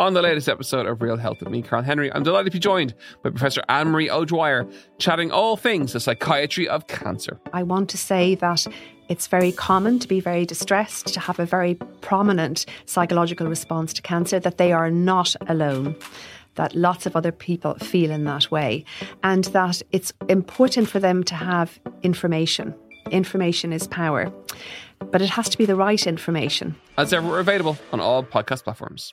[0.00, 2.58] On the latest episode of Real Health with me, Carl Henry, I'm delighted to be
[2.58, 7.38] joined by Professor Anne Marie O'Dwyer, chatting all things the psychiatry of cancer.
[7.52, 8.66] I want to say that
[9.10, 14.00] it's very common to be very distressed, to have a very prominent psychological response to
[14.00, 15.94] cancer, that they are not alone
[16.54, 18.86] that lots of other people feel in that way,
[19.22, 22.74] and that it's important for them to have information.
[23.10, 24.32] Information is power,
[25.10, 26.74] but it has to be the right information.
[26.96, 29.12] As ever, we're available on all podcast platforms.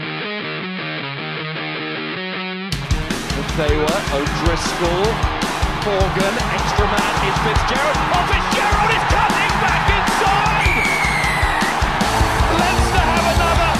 [3.59, 3.83] Thayer,
[4.15, 5.11] O'Driscoll,
[5.83, 7.99] Morgan, extra man is Fitzgerald.
[8.15, 10.87] Oh, Fitzgerald is cutting back inside!
[12.55, 13.71] Leinster have another!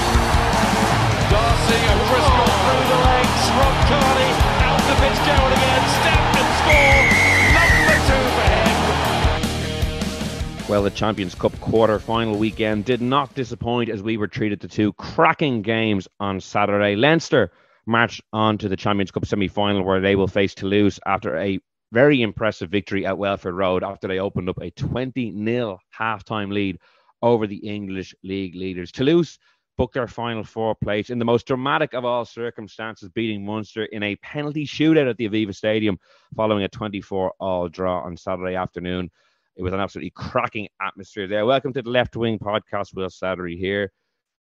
[1.31, 2.63] D'Arcy, O'Driscoll oh.
[2.67, 7.07] through the legs, Rob Kearney, out to Fitzgerald again, step and score!
[7.55, 8.75] Number two for him.
[10.69, 14.67] Well, the Champions Cup quarter final weekend did not disappoint as we were treated to
[14.67, 16.97] two cracking games on Saturday.
[16.97, 17.51] Leinster
[17.85, 21.59] march on to the Champions Cup semi final where they will face Toulouse after a
[21.91, 26.77] very impressive victory at Welford Road after they opened up a 20 0 halftime lead
[27.21, 28.91] over the English League leaders.
[28.91, 29.37] Toulouse
[29.77, 34.03] booked their final four place in the most dramatic of all circumstances, beating Munster in
[34.03, 35.97] a penalty shootout at the Aviva Stadium
[36.35, 39.09] following a 24 all draw on Saturday afternoon.
[39.55, 41.45] It was an absolutely cracking atmosphere there.
[41.45, 42.93] Welcome to the Left Wing Podcast.
[42.93, 43.91] Will Slattery here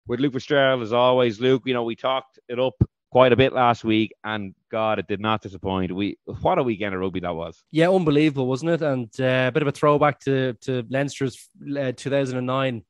[0.07, 1.39] with Luke Fitzgerald as always.
[1.39, 2.75] Luke, you know, we talked it up
[3.11, 5.93] quite a bit last week, and God, it did not disappoint.
[5.93, 7.61] We what a weekend of rugby that was.
[7.71, 8.81] Yeah, unbelievable, wasn't it?
[8.81, 12.83] And uh, a bit of a throwback to to Leinster's uh, 2009.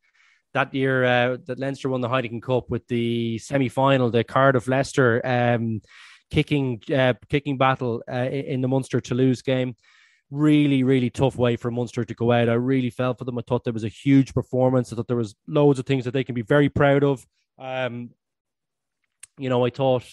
[0.54, 4.68] That year, uh, that Leinster won the Heineken Cup with the semi final, the Cardiff
[4.68, 5.82] Leicester um,
[6.32, 9.76] kicking uh, kicking battle uh, in the Munster Toulouse game.
[10.32, 12.50] Really, really tough way for Munster to go out.
[12.50, 13.38] I really felt for them.
[13.40, 14.92] I thought there was a huge performance.
[14.92, 17.26] I thought there was loads of things that they can be very proud of.
[17.58, 18.12] Um,
[19.40, 20.06] you know, I thought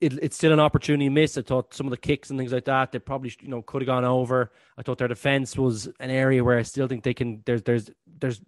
[0.00, 1.38] it, it's still an opportunity miss.
[1.38, 3.82] I thought some of the kicks and things like that, they probably you know could
[3.82, 4.52] have gone over.
[4.76, 7.42] I thought their defense was an area where I still think they can.
[7.46, 8.40] There's there's there's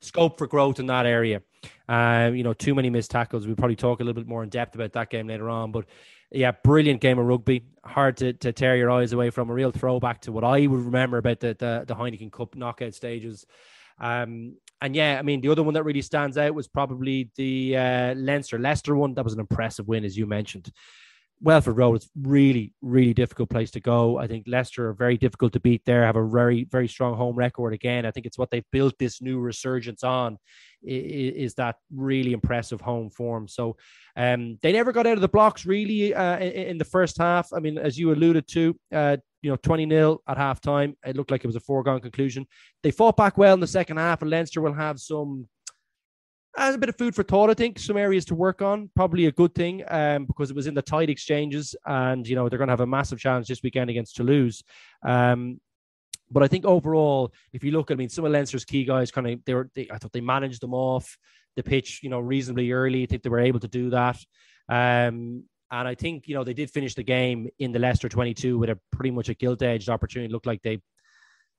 [0.00, 1.42] scope for growth in that area.
[1.88, 3.46] Um, you know, too many missed tackles.
[3.46, 5.72] We'll probably talk a little bit more in depth about that game later on.
[5.72, 5.86] But
[6.30, 7.64] yeah, brilliant game of rugby.
[7.84, 9.50] Hard to, to tear your eyes away from.
[9.50, 12.94] A real throwback to what I would remember about the the, the Heineken Cup knockout
[12.94, 13.46] stages.
[14.00, 17.76] Um, and yeah, I mean, the other one that really stands out was probably the
[17.76, 19.14] uh, Leinster Leicester one.
[19.14, 20.72] That was an impressive win, as you mentioned.
[21.42, 24.18] Welford Road is really, really difficult place to go.
[24.18, 27.34] I think Leicester are very difficult to beat there, have a very, very strong home
[27.34, 28.04] record again.
[28.04, 30.36] I think it's what they've built this new resurgence on
[30.82, 33.48] is, that really impressive home form.
[33.48, 33.76] So
[34.16, 37.52] um, they never got out of the blocks really uh, in, the first half.
[37.54, 40.94] I mean, as you alluded to, uh, you know, 20 0 at halftime.
[41.04, 42.46] It looked like it was a foregone conclusion.
[42.82, 45.48] They fought back well in the second half, and Leinster will have some
[46.56, 47.78] as a bit of food for thought, I think.
[47.78, 50.82] Some areas to work on, probably a good thing, um, because it was in the
[50.82, 54.16] tight exchanges, and you know they're going to have a massive challenge this weekend against
[54.16, 54.62] Toulouse.
[55.06, 55.60] Um,
[56.30, 59.26] but I think overall, if you look, I mean, some of Leinster's key guys kind
[59.26, 61.16] of they were, they, I thought they managed them off
[61.56, 63.02] the pitch, you know, reasonably early.
[63.02, 64.18] I think they were able to do that.
[64.68, 68.58] Um, and I think, you know, they did finish the game in the Leicester 22
[68.58, 70.30] with a pretty much a gilt edged opportunity.
[70.30, 70.80] It looked like they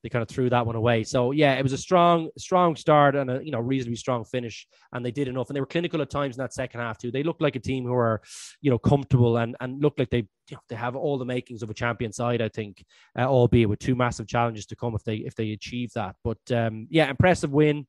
[0.03, 1.03] they kind of threw that one away.
[1.03, 4.67] So yeah, it was a strong, strong start and a you know reasonably strong finish,
[4.91, 5.49] and they did enough.
[5.49, 7.11] And they were clinical at times in that second half too.
[7.11, 8.21] They looked like a team who are,
[8.61, 11.61] you know, comfortable and and looked like they you know, they have all the makings
[11.61, 12.41] of a champion side.
[12.41, 12.83] I think,
[13.17, 16.15] uh, albeit with two massive challenges to come if they if they achieve that.
[16.23, 17.85] But um, yeah, impressive win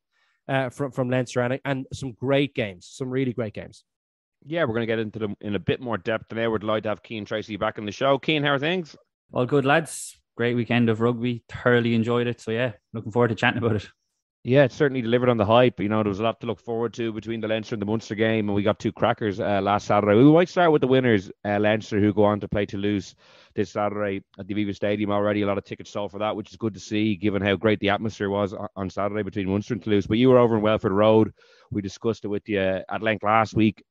[0.47, 3.83] uh, from from Leinster and and some great games, some really great games
[4.45, 6.47] yeah, we're going to get into them in a bit more depth today.
[6.47, 8.19] We're delighted to have Cian Tracey back in the show.
[8.23, 8.95] Cian, how are things?
[9.31, 10.17] All good, lads.
[10.35, 11.43] Great weekend of rugby.
[11.49, 12.41] Thoroughly enjoyed it.
[12.41, 13.87] So, yeah, looking forward to chatting about it.
[14.45, 15.79] Yeah, it certainly delivered on the hype.
[15.79, 17.85] You know, there was a lot to look forward to between the Leinster and the
[17.85, 20.17] Munster game, and we got two crackers uh, last Saturday.
[20.17, 23.15] We might start with the winners, uh, Leinster, who go on to play Toulouse
[23.55, 25.43] this Saturday at the Aviva Stadium already.
[25.43, 27.79] A lot of tickets sold for that, which is good to see, given how great
[27.79, 30.07] the atmosphere was on Saturday between Munster and Toulouse.
[30.07, 31.31] But you were over in Welford Road.
[31.71, 33.81] We discussed it with you at length last week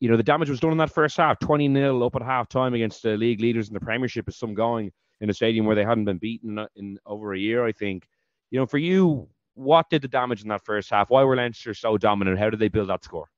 [0.00, 2.48] you know, the damage was done in that first half, 20 0 up at half
[2.48, 5.76] time against the league leaders in the Premiership is some going in a stadium where
[5.76, 8.08] they hadn't been beaten in over a year, I think.
[8.50, 11.10] You know, for you, what did the damage in that first half?
[11.10, 12.38] Why were Leinster so dominant?
[12.38, 13.28] How did they build that score?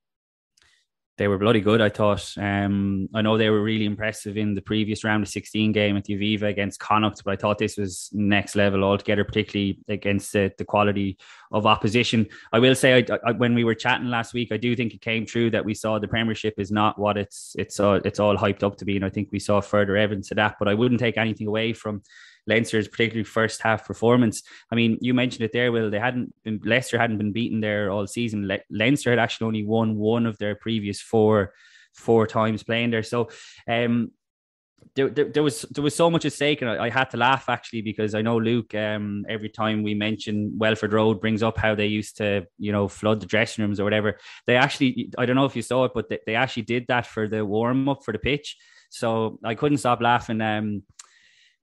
[1.19, 1.81] They were bloody good.
[1.81, 2.33] I thought.
[2.39, 6.05] Um, I know they were really impressive in the previous round of 16 game at
[6.05, 10.53] the Aviva against Connacht, but I thought this was next level altogether, particularly against the,
[10.57, 11.19] the quality
[11.51, 12.27] of opposition.
[12.53, 15.03] I will say, I, I, when we were chatting last week, I do think it
[15.03, 18.37] came true that we saw the Premiership is not what it's it's all, it's all
[18.37, 20.57] hyped up to be, and I think we saw further evidence of that.
[20.59, 22.03] But I wouldn't take anything away from
[22.47, 24.43] Leinster's particularly first half performance.
[24.71, 25.91] I mean, you mentioned it there, Will.
[25.91, 28.49] They hadn't been Leicester hadn't been beaten there all season.
[28.49, 31.53] Le- Leinster had actually only won one of their previous four
[31.95, 33.03] four times playing there.
[33.03, 33.29] So
[33.69, 34.13] um
[34.95, 37.17] there, there, there, was there was so much at stake, and I, I, had to
[37.17, 38.75] laugh actually because I know Luke.
[38.75, 42.89] Um, every time we mention Welford Road, brings up how they used to, you know,
[42.89, 44.19] flood the dressing rooms or whatever.
[44.47, 47.07] They actually, I don't know if you saw it, but they, they actually did that
[47.07, 48.57] for the warm up for the pitch.
[48.91, 50.41] So I couldn't stop laughing.
[50.41, 50.83] Um,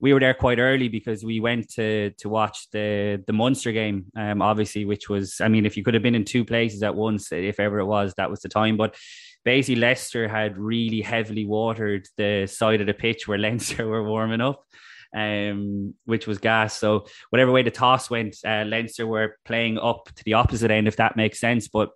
[0.01, 4.05] we were there quite early because we went to to watch the the Munster game,
[4.15, 6.95] um, obviously, which was, I mean, if you could have been in two places at
[6.95, 8.77] once, if ever it was, that was the time.
[8.77, 8.95] But
[9.43, 14.41] basically, Leicester had really heavily watered the side of the pitch where Leinster were warming
[14.41, 14.63] up.
[15.11, 16.77] Um, which was gas.
[16.77, 20.87] So whatever way the toss went, uh, Leinster were playing up to the opposite end,
[20.87, 21.67] if that makes sense.
[21.67, 21.89] But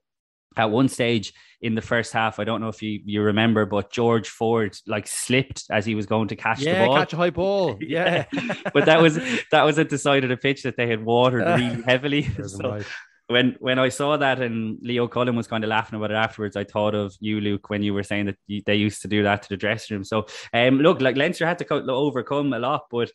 [0.55, 1.33] at one stage,
[1.63, 2.39] in the first half.
[2.39, 6.05] I don't know if you, you remember, but George Ford like slipped as he was
[6.05, 6.97] going to catch yeah, the ball.
[6.97, 7.79] catch a high ball.
[7.93, 8.25] Yeah.
[8.73, 9.15] but that was
[9.51, 12.23] that was at the side of the pitch that they had watered really heavily.
[12.47, 12.85] so right.
[13.27, 16.57] when when I saw that and Leo Cullen was kind of laughing about it afterwards,
[16.57, 19.23] I thought of you, Luke, when you were saying that you, they used to do
[19.23, 20.03] that to the dressing room.
[20.03, 23.09] So um, look, like Leinster had to co- overcome a lot, but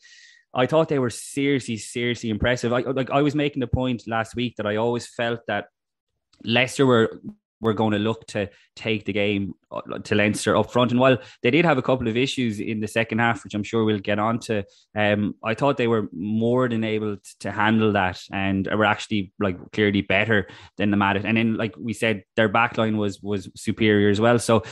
[0.55, 2.73] I thought they were seriously, seriously impressive.
[2.73, 5.67] I like I was making the point last week that I always felt that
[6.45, 7.21] Leicester were
[7.61, 10.93] were going to look to take the game uh, to Leinster up front.
[10.93, 13.65] And while they did have a couple of issues in the second half, which I'm
[13.65, 14.65] sure we'll get on to,
[14.97, 19.59] um, I thought they were more than able to handle that and were actually like
[19.73, 20.47] clearly better
[20.77, 21.25] than the Maddit.
[21.25, 24.39] And then, like we said, their backline was was superior as well.
[24.39, 24.63] So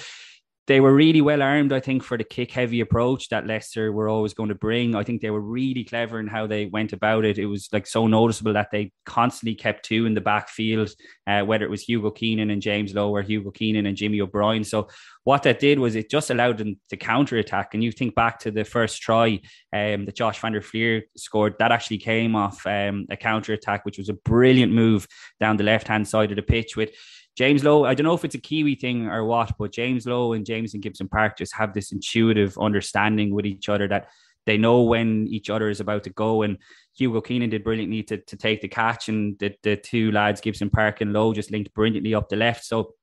[0.67, 4.09] they were really well armed, I think, for the kick heavy approach that Leicester were
[4.09, 4.97] always going to bring.
[4.97, 7.39] I think they were really clever in how they went about it.
[7.39, 10.91] It was like so noticeable that they constantly kept two in the backfield,
[11.29, 14.65] uh, whether it was Hugo Keenan and James Lowe or Hugo Keenan and Jimmy O'Brien.
[14.65, 14.89] So
[15.23, 17.75] what that did was it just allowed them to counter attack.
[17.75, 19.41] And you think back to the first try
[19.73, 23.85] um, that Josh van der Flier scored, that actually came off um, a counter attack,
[23.85, 25.07] which was a brilliant move
[25.39, 26.91] down the left hand side of the pitch with
[27.37, 30.33] James Lowe, I don't know if it's a Kiwi thing or what, but James Lowe
[30.33, 34.09] and Jamison Gibson Park just have this intuitive understanding with each other that
[34.47, 36.43] they know when each other is about to go.
[36.43, 36.57] And
[36.97, 40.71] Hugo Keenan did brilliantly to, to take the catch, and the, the two lads, Gibson
[40.71, 42.65] Park and Lowe, just linked brilliantly up the left.
[42.65, 42.95] So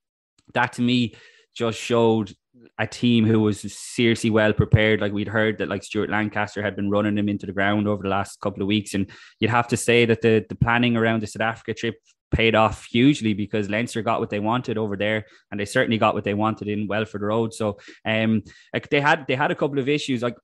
[0.53, 1.15] that to me
[1.53, 2.33] just showed
[2.79, 4.99] a team who was seriously well prepared.
[4.99, 8.01] Like we'd heard that like Stuart Lancaster had been running them into the ground over
[8.01, 8.95] the last couple of weeks.
[8.95, 11.95] And you'd have to say that the the planning around the South Africa trip
[12.33, 16.13] paid off hugely because Leinster got what they wanted over there, and they certainly got
[16.13, 17.53] what they wanted in Welford Road.
[17.53, 18.43] So, um,
[18.73, 20.21] like they had they had a couple of issues.
[20.21, 20.35] Like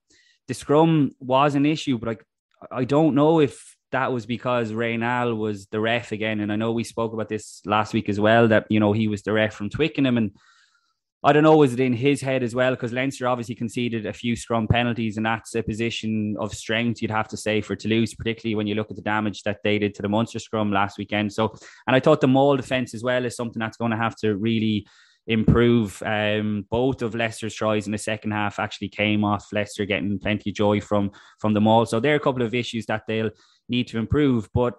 [0.48, 2.24] the scrum was an issue, but like
[2.70, 6.40] I don't know if that was because Raynal was the ref again.
[6.40, 9.08] And I know we spoke about this last week as well that you know he
[9.08, 10.30] was the ref from Twickenham and
[11.22, 12.70] I don't know, was it in his head as well?
[12.70, 17.10] Because Leinster obviously conceded a few scrum penalties, and that's a position of strength, you'd
[17.10, 19.94] have to say, for Toulouse, particularly when you look at the damage that they did
[19.96, 21.30] to the Munster scrum last weekend.
[21.32, 21.54] So,
[21.86, 24.34] and I thought the maul defence as well is something that's going to have to
[24.36, 24.86] really
[25.26, 26.02] improve.
[26.06, 30.50] Um, both of Leicester's tries in the second half actually came off Leicester getting plenty
[30.50, 31.84] of joy from from the maul.
[31.84, 33.30] So there are a couple of issues that they'll
[33.68, 34.48] need to improve.
[34.54, 34.74] But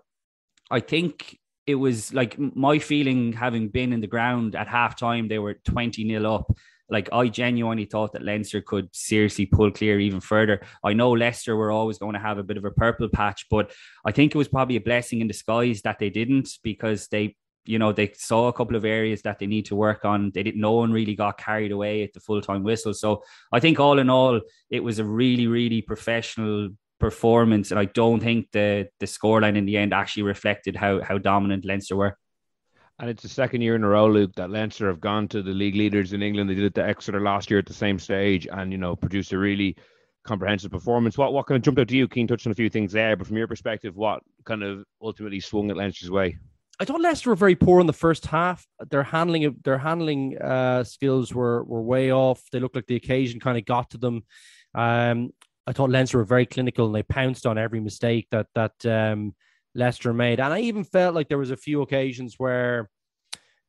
[0.72, 1.38] I think
[1.72, 6.04] it was like my feeling having been in the ground at halftime, they were 20
[6.04, 6.56] nil up.
[6.90, 10.62] Like I genuinely thought that Leinster could seriously pull clear even further.
[10.84, 13.72] I know Leicester were always going to have a bit of a purple patch, but
[14.06, 17.80] I think it was probably a blessing in disguise that they didn't because they you
[17.80, 20.60] know they saw a couple of areas that they need to work on they didn't
[20.60, 24.10] no one really got carried away at the full-time whistle so i think all in
[24.10, 26.70] all it was a really really professional
[27.02, 31.18] performance, and I don't think the the scoreline in the end actually reflected how how
[31.18, 32.18] dominant Leinster were.
[33.00, 35.52] And it's the second year in a row, Luke, that Leinster have gone to the
[35.52, 36.50] league leaders in England.
[36.50, 39.34] They did it to Exeter last year at the same stage, and you know produced
[39.34, 39.76] a really
[40.24, 41.18] comprehensive performance.
[41.18, 42.08] What what kind of jumped out to you?
[42.14, 45.40] Cian touched on a few things there, but from your perspective, what kind of ultimately
[45.40, 46.38] swung at Leinster's way?
[46.80, 48.66] I thought Leicester were very poor in the first half.
[48.90, 52.44] Their handling their handling uh, skills were were way off.
[52.52, 54.24] They looked like the occasion kind of got to them.
[54.74, 55.32] Um,
[55.68, 59.36] I thought Leinster were very clinical and they pounced on every mistake that that um,
[59.76, 60.40] Leicester made.
[60.40, 62.90] And I even felt like there was a few occasions where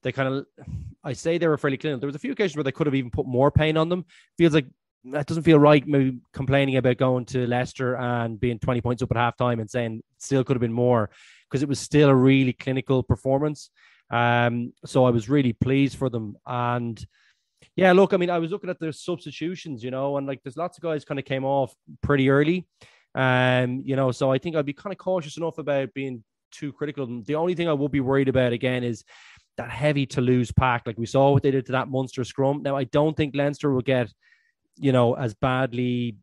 [0.02, 0.46] they kind of,
[1.04, 2.00] I say they were fairly clinical.
[2.00, 4.04] There was a few occasions where they could have even put more pain on them.
[4.37, 4.66] Feels like
[5.04, 5.87] that doesn't feel right.
[5.87, 10.02] Maybe complaining about going to Leicester and being 20 points up at halftime and saying
[10.18, 11.11] still could have been more
[11.49, 13.70] because it was still a really clinical performance.
[14.11, 16.37] Um, so I was really pleased for them.
[16.46, 17.04] And
[17.76, 20.57] yeah, look, I mean, I was looking at the substitutions, you know, and like there's
[20.57, 22.67] lots of guys kind of came off pretty early.
[23.14, 26.73] Um, you know, so I think I'd be kind of cautious enough about being too
[26.73, 27.23] critical.
[27.25, 29.05] The only thing I would be worried about again is
[29.57, 30.83] that heavy Toulouse pack.
[30.87, 32.62] Like we saw what they did to that Munster scrum.
[32.62, 34.12] Now I don't think Leinster will get,
[34.76, 36.17] you know, as badly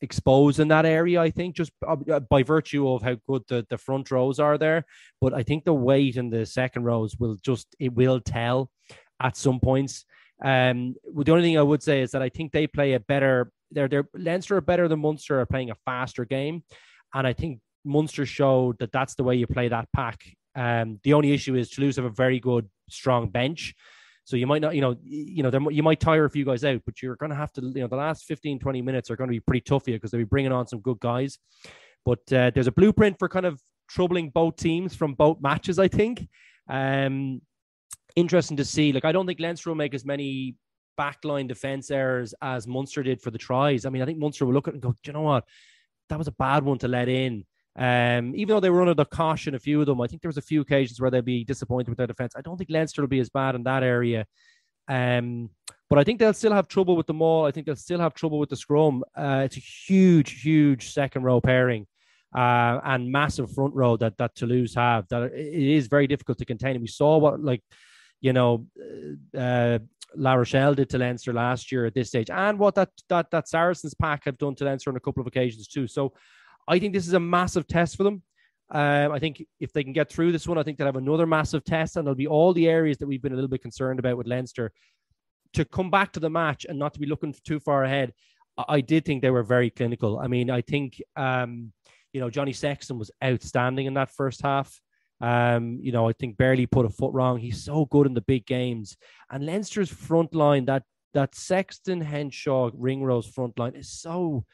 [0.00, 1.20] exposed in that area.
[1.20, 4.58] I think just uh, uh, by virtue of how good the, the front rows are
[4.58, 4.84] there.
[5.20, 8.70] But I think the weight in the second rows will just it will tell
[9.20, 10.04] at some points.
[10.42, 13.50] Um, the only thing I would say is that I think they play a better.
[13.70, 16.62] They're they're Leinster are better than Munster are playing a faster game,
[17.14, 20.22] and I think Munster showed that that's the way you play that pack.
[20.54, 23.74] Um, the only issue is Toulouse have a very good, strong bench.
[24.24, 26.82] So you might not, you know, you know, you might tire a few guys out,
[26.84, 29.28] but you're going to have to, you know, the last 15, 20 minutes are going
[29.28, 31.38] to be pretty tough you because they'll be bringing on some good guys.
[32.04, 35.88] But uh, there's a blueprint for kind of troubling both teams from both matches, I
[35.88, 36.28] think.
[36.68, 37.40] Um,
[38.18, 38.92] interesting to see.
[38.92, 40.56] Like, I don't think Leinster will make as many
[40.98, 43.86] backline defense errors as Munster did for the tries.
[43.86, 45.44] I mean, I think Munster will look at it and go, you know what?
[46.08, 47.44] That was a bad one to let in.
[47.76, 50.28] Um, even though they were under the caution, a few of them, I think there
[50.28, 52.34] was a few occasions where they'd be disappointed with their defense.
[52.36, 54.26] I don't think Leinster will be as bad in that area.
[54.88, 55.50] Um,
[55.88, 57.46] but I think they'll still have trouble with the maul.
[57.46, 59.04] I think they'll still have trouble with the scrum.
[59.16, 61.86] Uh, it's a huge, huge second row pairing
[62.34, 65.06] uh, and massive front row that that Toulouse have.
[65.08, 66.72] That it is very difficult to contain.
[66.72, 67.62] And we saw what like
[68.20, 68.66] you know
[69.36, 69.78] uh,
[70.16, 73.48] La Rochelle did to Leinster last year at this stage, and what that that that
[73.48, 75.86] Saracens pack have done to Leinster on a couple of occasions too.
[75.86, 76.12] So
[76.66, 78.22] I think this is a massive test for them.
[78.70, 81.26] Um, I think if they can get through this one, I think they'll have another
[81.26, 83.98] massive test, and there'll be all the areas that we've been a little bit concerned
[83.98, 84.72] about with Leinster
[85.54, 88.12] to come back to the match and not to be looking too far ahead.
[88.68, 90.18] I did think they were very clinical.
[90.18, 91.72] I mean, I think um,
[92.12, 94.80] you know Johnny Sexton was outstanding in that first half.
[95.20, 97.38] Um, you know, I think barely put a foot wrong.
[97.38, 98.96] He's so good in the big games.
[99.30, 100.84] And Leinster's front line, that
[101.14, 104.44] that Sexton Henshaw Ringrose front line is so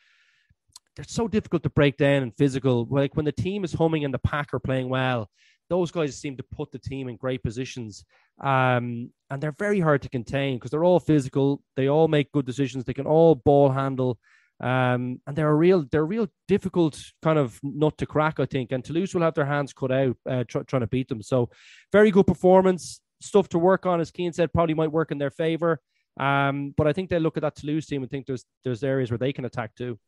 [0.96, 2.86] they're so difficult to break down and physical.
[2.88, 5.28] Like when the team is humming and the pack are playing well,
[5.68, 8.04] those guys seem to put the team in great positions.
[8.40, 11.62] Um, and they're very hard to contain because they're all physical.
[11.76, 12.84] They all make good decisions.
[12.84, 14.18] They can all ball handle.
[14.60, 18.46] Um, and they're a real, they're a real difficult kind of nut to crack, I
[18.46, 18.72] think.
[18.72, 21.22] And Toulouse will have their hands cut out uh, tr- trying to beat them.
[21.22, 21.50] So,
[21.92, 24.00] very good performance, stuff to work on.
[24.00, 25.80] As Cian said, probably might work in their favor.
[26.18, 29.10] Um, but I think they look at that Toulouse team and think there's there's areas
[29.10, 29.98] where they can attack too.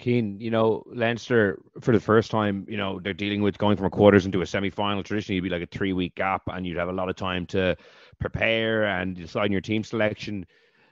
[0.00, 3.86] Cian, you know, Leinster for the first time, you know, they're dealing with going from
[3.86, 5.02] a quarters into a semi final.
[5.02, 7.46] Traditionally, it'd be like a three week gap, and you'd have a lot of time
[7.46, 7.76] to
[8.20, 10.46] prepare and decide on your team selection.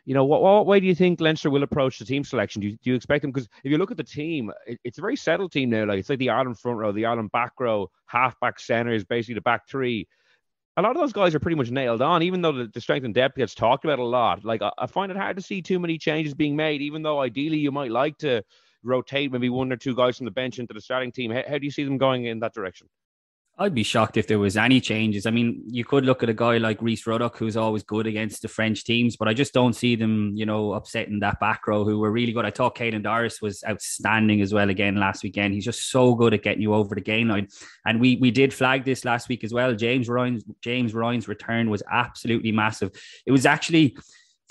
[0.05, 2.61] You know, what, what way do you think Leinster will approach the team selection?
[2.61, 3.31] Do you, do you expect them?
[3.31, 5.85] Because if you look at the team, it, it's a very settled team now.
[5.85, 9.05] Like it's like the Ireland front row, the Ireland back row, half back center is
[9.05, 10.09] basically the back three.
[10.77, 13.05] A lot of those guys are pretty much nailed on, even though the, the strength
[13.05, 14.45] and depth gets talked about a lot.
[14.45, 17.21] Like I, I find it hard to see too many changes being made, even though
[17.21, 18.43] ideally you might like to
[18.83, 21.31] rotate maybe one or two guys from the bench into the starting team.
[21.31, 22.89] How, how do you see them going in that direction?
[23.59, 25.27] I'd be shocked if there was any changes.
[25.27, 28.41] I mean, you could look at a guy like Rhys Ruddock, who's always good against
[28.41, 31.85] the French teams, but I just don't see them, you know, upsetting that back row
[31.85, 32.47] who were really good.
[32.47, 35.53] I thought Caelan Doris was outstanding as well again last weekend.
[35.53, 37.49] He's just so good at getting you over the game line.
[37.85, 39.75] And we we did flag this last week as well.
[39.75, 42.91] James Ryan's James Ryan's return was absolutely massive.
[43.27, 43.97] It was actually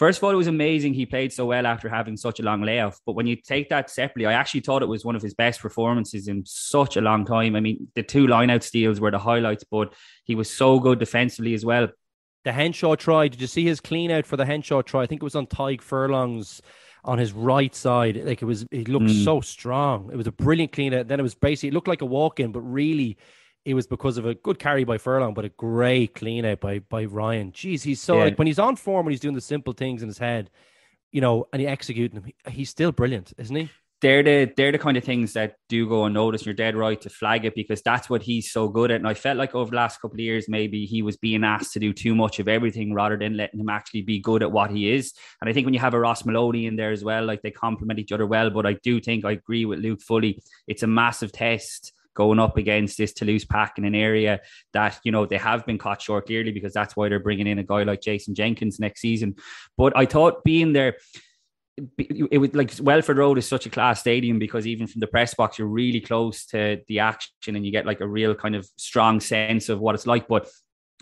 [0.01, 2.63] First of all, it was amazing he played so well after having such a long
[2.63, 2.99] layoff.
[3.05, 5.61] But when you take that separately, I actually thought it was one of his best
[5.61, 7.55] performances in such a long time.
[7.55, 9.93] I mean, the two lineout steals were the highlights, but
[10.23, 11.87] he was so good defensively as well.
[12.45, 15.03] The Henshaw try, did you see his clean out for the Henshaw try?
[15.03, 16.63] I think it was on Tadhg Furlong's
[17.05, 18.19] on his right side.
[18.25, 19.23] Like it was, he looked mm.
[19.23, 20.09] so strong.
[20.11, 21.09] It was a brilliant clean out.
[21.09, 23.19] Then it was basically, it looked like a walk in, but really
[23.65, 26.79] it was because of a good carry by Furlong, but a great clean out by
[26.79, 27.51] by Ryan.
[27.51, 28.25] Jeez, he's so yeah.
[28.25, 30.49] like when he's on form, when he's doing the simple things in his head,
[31.11, 33.69] you know, and he executing them, he's still brilliant, isn't he?
[34.01, 36.43] They're the they're the kind of things that do go unnoticed.
[36.43, 38.95] You're dead right to flag it because that's what he's so good at.
[38.95, 41.73] And I felt like over the last couple of years, maybe he was being asked
[41.73, 44.71] to do too much of everything rather than letting him actually be good at what
[44.71, 45.13] he is.
[45.39, 47.51] And I think when you have a Ross Molony in there as well, like they
[47.51, 48.49] complement each other well.
[48.49, 50.41] But I do think I agree with Luke fully.
[50.65, 54.39] It's a massive test going up against this Toulouse pack in an area
[54.73, 57.59] that, you know, they have been caught short clearly because that's why they're bringing in
[57.59, 59.35] a guy like Jason Jenkins next season.
[59.77, 60.97] But I thought being there,
[61.97, 65.33] it was like Welford Road is such a class stadium because even from the press
[65.33, 68.67] box, you're really close to the action and you get like a real kind of
[68.77, 70.27] strong sense of what it's like.
[70.27, 70.49] But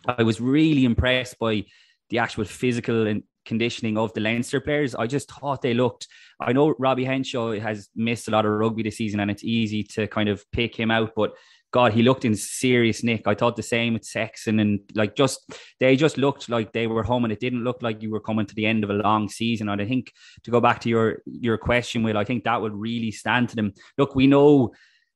[0.05, 1.65] I was really impressed by
[2.09, 4.95] the actual physical and conditioning of the Leinster players.
[4.95, 6.07] I just thought they looked.
[6.39, 9.83] I know Robbie Henshaw has missed a lot of rugby this season, and it's easy
[9.95, 11.33] to kind of pick him out, but
[11.71, 13.27] God, he looked in serious nick.
[13.27, 17.03] I thought the same with Sexton and like just they just looked like they were
[17.03, 19.29] home and it didn't look like you were coming to the end of a long
[19.29, 19.69] season.
[19.69, 20.11] And I think
[20.45, 23.55] to go back to your your question, Will, I think that would really stand to
[23.55, 23.73] them.
[23.99, 24.71] Look, we know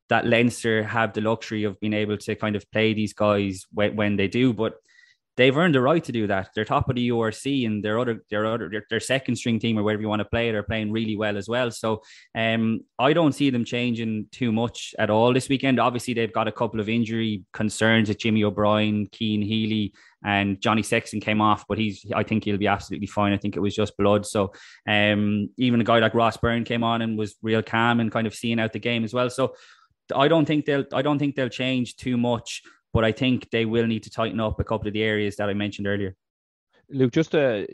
[0.09, 3.95] that Leinster have the luxury of being able to kind of play these guys when,
[3.95, 4.73] when they do, but
[5.35, 6.49] they've earned the right to do that.
[6.53, 9.77] They're top of the URC and their other their other their, their, second string team
[9.77, 11.71] or wherever you want to play, they're playing really well as well.
[11.71, 12.01] So
[12.35, 15.79] um, I don't see them changing too much at all this weekend.
[15.79, 20.83] Obviously, they've got a couple of injury concerns at Jimmy O'Brien, Cian Healy, and Johnny
[20.83, 23.33] Sexton came off, but he's I think he'll be absolutely fine.
[23.33, 24.25] I think it was just blood.
[24.25, 24.53] So
[24.87, 28.27] um, even a guy like Ross Byrne came on and was real calm and kind
[28.27, 29.29] of seeing out the game as well.
[29.29, 29.55] So
[30.15, 32.61] I don't think they'll I don't think they'll change too much.
[32.93, 35.49] But I think they will need to tighten up a couple of the areas that
[35.49, 36.15] I mentioned earlier.
[36.89, 37.67] Luke, just to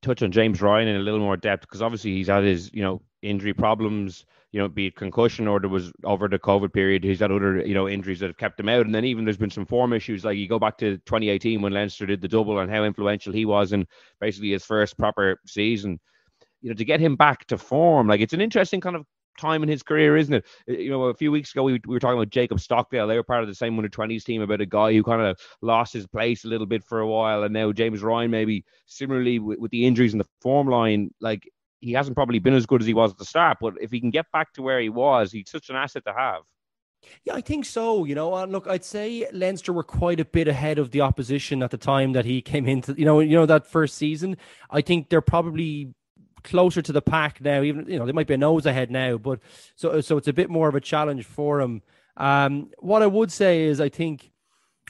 [0.00, 2.82] touch on James Ryan in a little more depth, because obviously he's had his, you
[2.82, 7.04] know, injury problems, you know, be it concussion or there was over the COVID period,
[7.04, 8.86] he's had other, you know, injuries that have kept him out.
[8.86, 10.24] And then even there's been some form issues.
[10.24, 13.44] Like you go back to 2018 when Leinster did the double and how influential he
[13.44, 13.86] was in
[14.20, 16.00] basically his first proper season.
[16.62, 19.06] You know, to get him back to form, like it's an interesting kind of
[19.40, 20.44] time in his career, isn't it?
[20.68, 23.06] Uh, you know, a few weeks ago we, we were talking about Jacob Stockdale.
[23.06, 25.38] They were part of the same under twenties team about a guy who kind of
[25.62, 29.38] lost his place a little bit for a while, and now James Ryan maybe similarly
[29.38, 31.48] with, with the injuries in the form line, like
[31.80, 33.56] he hasn't probably been as good as he was at the start.
[33.60, 36.12] But if he can get back to where he was, he's such an asset to
[36.12, 36.42] have.
[37.24, 38.04] Yeah, I think so.
[38.04, 41.62] You know, and look, I'd say Leinster were quite a bit ahead of the opposition
[41.62, 42.94] at the time that he came into.
[42.98, 44.36] You know, you know that first season.
[44.68, 45.94] I think they're probably
[46.42, 47.62] closer to the pack now.
[47.62, 49.40] Even you know they might be a nose ahead now, but
[49.76, 51.82] so so it's a bit more of a challenge for him.
[52.16, 54.30] Um, what I would say is I think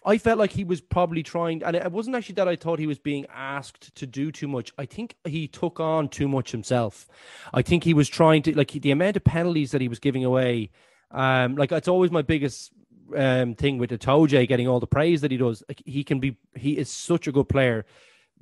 [0.04, 2.87] I felt like he was probably trying, and it wasn't actually that I thought he
[2.87, 4.73] was being asked to do too much.
[4.78, 7.07] I think he took on too much himself.
[7.52, 10.25] I think he was trying to like the amount of penalties that he was giving
[10.25, 10.71] away.
[11.11, 12.73] Um, like it's always my biggest
[13.16, 15.62] um thing with Itoje getting all the praise that he does.
[15.69, 17.85] Like he can be, he is such a good player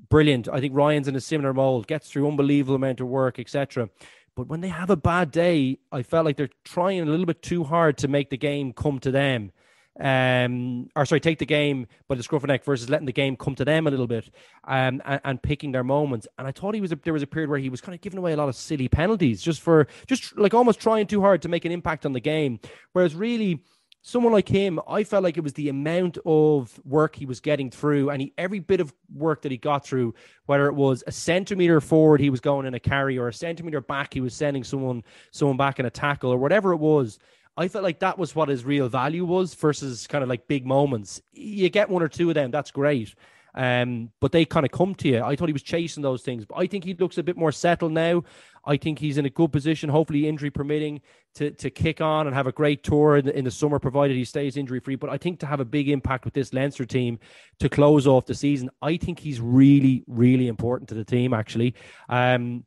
[0.09, 0.49] brilliant.
[0.49, 3.89] I think Ryan's in a similar mold, gets through unbelievable amount of work, etc.
[4.37, 7.43] But when they have a bad day, I felt like they're trying a little bit
[7.43, 9.52] too hard to make the game come to them.
[10.00, 13.37] Um, or sorry, take the game by the scruff of neck versus letting the game
[13.37, 14.30] come to them a little bit,
[14.69, 16.28] um, and, and picking their moments.
[16.39, 18.00] And I thought he was a, there was a period where he was kind of
[18.00, 21.43] giving away a lot of silly penalties, just for just like almost trying too hard
[21.43, 22.61] to make an impact on the game.
[22.93, 23.65] Whereas really,
[24.02, 27.71] someone like him, I felt like it was the amount of work he was getting
[27.71, 30.15] through, and he, every bit of work that he got through,
[30.47, 33.80] whether it was a centimeter forward, he was going in a carry, or a centimeter
[33.80, 37.19] back, he was sending someone someone back in a tackle, or whatever it was.
[37.56, 40.65] I felt like that was what his real value was versus kind of like big
[40.65, 41.21] moments.
[41.32, 43.15] You get one or two of them, that's great.
[43.58, 45.21] Um, but they kind of come to you.
[45.21, 47.50] I thought he was chasing those things, but I think he looks a bit more
[47.50, 48.23] settled now.
[48.64, 51.00] I think he's in a good position, hopefully injury permitting,
[51.34, 54.16] to to kick on and have a great tour in the, in the summer, provided
[54.16, 54.94] he stays injury free.
[54.94, 57.18] But I think to have a big impact with this Leinster team
[57.58, 61.34] to close off the season, I think he's really, really important to the team.
[61.34, 61.75] Actually,
[62.08, 62.64] um,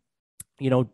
[0.59, 0.89] you know,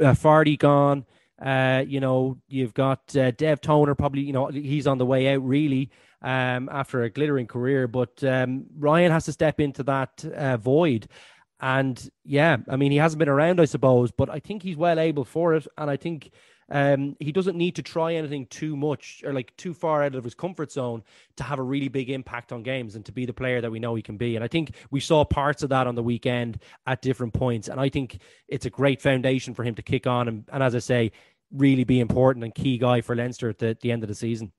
[0.00, 1.04] uh, Fardy gone.
[1.40, 5.34] Uh, you know, you've got uh, Dev Toner, probably, you know, he's on the way
[5.34, 5.90] out really
[6.22, 7.88] um, after a glittering career.
[7.88, 11.08] But um, Ryan has to step into that uh, void.
[11.60, 14.98] And yeah, I mean, he hasn't been around, I suppose, but I think he's well
[14.98, 15.66] able for it.
[15.78, 16.30] And I think
[16.70, 20.24] um, he doesn't need to try anything too much or like too far out of
[20.24, 21.02] his comfort zone
[21.36, 23.78] to have a really big impact on games and to be the player that we
[23.78, 24.36] know he can be.
[24.36, 27.68] And I think we saw parts of that on the weekend at different points.
[27.68, 30.74] And I think it's a great foundation for him to kick on and, and as
[30.74, 31.12] I say,
[31.52, 34.52] really be important and key guy for Leinster at the, the end of the season.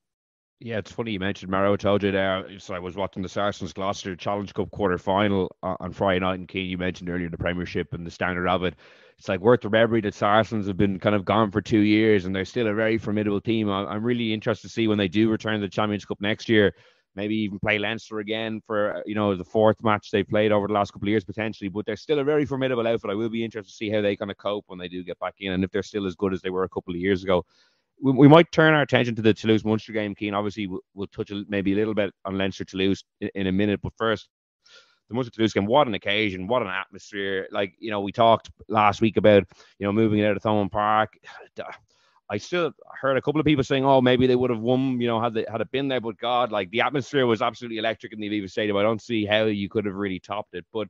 [0.60, 2.60] Yeah, it's funny you mentioned Maro Itoje there.
[2.60, 6.48] So I was watching the Saracens Gloucester Challenge Cup quarter final on Friday night, and
[6.48, 8.76] Key, you mentioned earlier the Premiership and the standard of it.
[9.18, 12.34] It's like worth remembering that Saracens have been kind of gone for two years, and
[12.34, 13.70] they're still a very formidable team.
[13.70, 16.74] I'm really interested to see when they do return to the Champions Cup next year.
[17.16, 20.74] Maybe even play Leinster again for you know the fourth match they played over the
[20.74, 21.70] last couple of years potentially.
[21.70, 23.12] But they're still a very formidable outfit.
[23.12, 25.20] I will be interested to see how they kind of cope when they do get
[25.20, 27.24] back in, and if they're still as good as they were a couple of years
[27.24, 27.46] ago
[28.02, 30.34] we, we might turn our attention to the Toulouse Munster game, Cian.
[30.34, 33.52] Obviously, we'll, we'll touch a, maybe a little bit on Leinster Toulouse in, in a
[33.52, 34.30] minute, but first,
[35.08, 35.66] the Munster Toulouse game.
[35.66, 36.48] What an occasion!
[36.48, 37.48] What an atmosphere!
[37.52, 39.44] Like you know, we talked last week about
[39.80, 41.18] you know moving it out of Thomond Park.
[42.28, 45.08] I still heard a couple of people saying, "Oh, maybe they would have won," you
[45.08, 46.02] know, had they, had it been there.
[46.02, 48.78] But God, like the atmosphere was absolutely electric in the Aviva Stadium.
[48.78, 50.66] I don't see how you could have really topped it.
[50.74, 50.88] But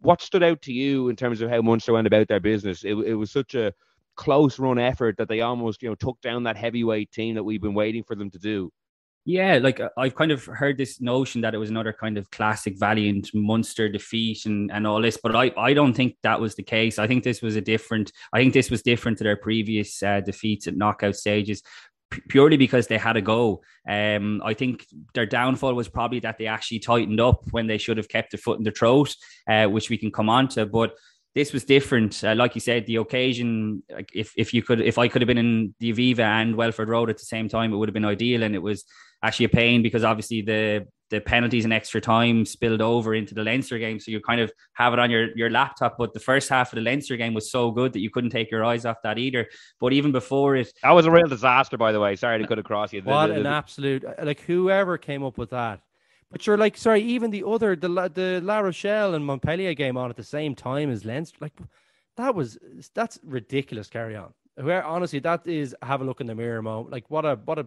[0.00, 2.84] what stood out to you in terms of how Munster went about their business?
[2.84, 3.72] It, it was such a
[4.16, 7.62] close run effort that they almost you know took down that heavyweight team that we've
[7.62, 8.70] been waiting for them to do.
[9.24, 12.28] Yeah, like uh, I've kind of heard this notion that it was another kind of
[12.32, 16.56] classic Valiant Munster defeat and, and all this, but I, I don't think that was
[16.56, 16.98] the case.
[16.98, 18.10] I think this was a different.
[18.32, 21.62] I think this was different to their previous uh, defeats at knockout stages,
[22.28, 23.62] purely because they had a go.
[23.88, 27.98] Um, I think their downfall was probably that they actually tightened up when they should
[27.98, 29.14] have kept a foot in the throat,
[29.48, 30.66] uh, which we can come on to.
[30.66, 30.94] But
[31.34, 32.22] this was different.
[32.22, 35.26] Uh, like you said, the occasion, like if, if you could, if I could have
[35.26, 38.04] been in the Aviva and Welford Road at the same time, it would have been
[38.04, 38.42] ideal.
[38.42, 38.84] And it was
[39.22, 43.44] actually a pain because obviously the the penalties and extra time spilled over into the
[43.44, 44.00] Leinster game.
[44.00, 45.96] So you kind of have it on your, your laptop.
[45.98, 48.50] But the first half of the Leinster game was so good that you couldn't take
[48.50, 49.46] your eyes off that either.
[49.78, 50.72] But even before it.
[50.82, 52.16] That was a real disaster, by the way.
[52.16, 53.02] Sorry to cut across you.
[53.02, 54.04] What an absolute.
[54.22, 55.82] Like, whoever came up with that.
[56.32, 60.10] But you're like, sorry, even the other, the, the La Rochelle and Montpellier game on
[60.10, 61.36] at the same time as Leinster.
[61.40, 61.52] Like,
[62.16, 62.58] that was,
[62.94, 63.88] that's ridiculous.
[63.88, 64.32] Carry on.
[64.56, 66.90] Where honestly, that is have a look in the mirror moment.
[66.90, 67.66] Like, what a, what a,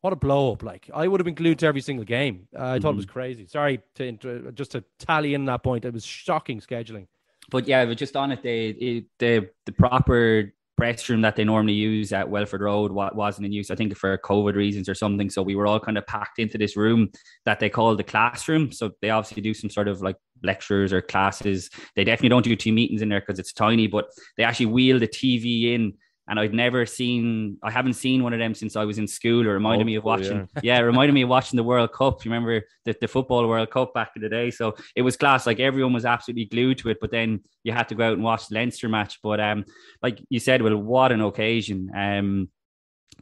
[0.00, 0.62] what a blow up!
[0.62, 2.46] Like I would have been glued to every single game.
[2.56, 2.82] Uh, I mm-hmm.
[2.82, 3.12] thought it was mm-hmm.
[3.12, 3.46] crazy.
[3.46, 5.84] Sorry to just to tally in that point.
[5.84, 7.08] It was shocking scheduling.
[7.50, 11.72] But yeah, but just on it, the the the proper press room that they normally
[11.72, 13.68] use at Welford Road wasn't in use.
[13.70, 15.28] I think for COVID reasons or something.
[15.28, 17.10] So we were all kind of packed into this room
[17.44, 18.70] that they call the classroom.
[18.70, 20.14] So they obviously do some sort of like
[20.44, 21.68] lectures or classes.
[21.96, 25.00] They definitely don't do team meetings in there because it's tiny, but they actually wheel
[25.00, 25.94] the TV in
[26.28, 29.46] and I'd never seen I haven't seen one of them since I was in school.
[29.46, 30.60] It reminded oh, me of watching yeah.
[30.62, 32.24] yeah, it reminded me of watching the World Cup.
[32.24, 34.50] You remember the, the football World Cup back in the day?
[34.50, 35.46] So it was class.
[35.46, 38.22] Like everyone was absolutely glued to it, but then you had to go out and
[38.22, 39.20] watch the Leinster match.
[39.22, 39.64] But um
[40.02, 41.90] like you said, well, what an occasion.
[41.94, 42.50] Um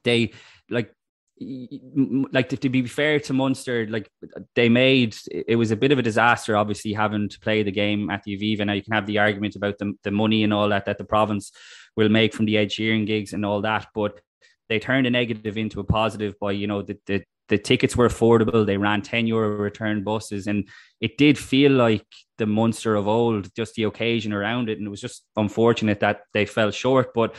[0.03, 0.33] they
[0.69, 0.92] like
[1.38, 4.11] like to, to, be fair to Munster, like
[4.55, 8.09] they made it was a bit of a disaster, obviously having to play the game
[8.11, 8.64] at the Aviva.
[8.64, 11.05] Now you can have the argument about the, the money and all that that the
[11.05, 11.53] province
[11.94, 14.20] will make from the Ed Sheeran gigs and all that, but
[14.68, 18.09] they turned a negative into a positive by you know the the, the tickets were
[18.09, 18.64] affordable.
[18.64, 20.66] They ran ten euro return buses, and
[21.01, 22.07] it did feel like
[22.38, 26.22] the Munster of old, just the occasion around it, and it was just unfortunate that
[26.33, 27.35] they fell short, but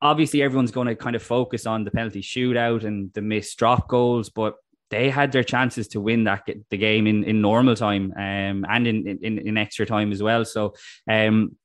[0.00, 3.88] obviously everyone's going to kind of focus on the penalty shootout and the missed drop
[3.88, 4.54] goals, but
[4.90, 8.86] they had their chances to win that the game in, in normal time um, and
[8.86, 10.44] in, in, in extra time as well.
[10.44, 10.74] So
[11.10, 11.56] um,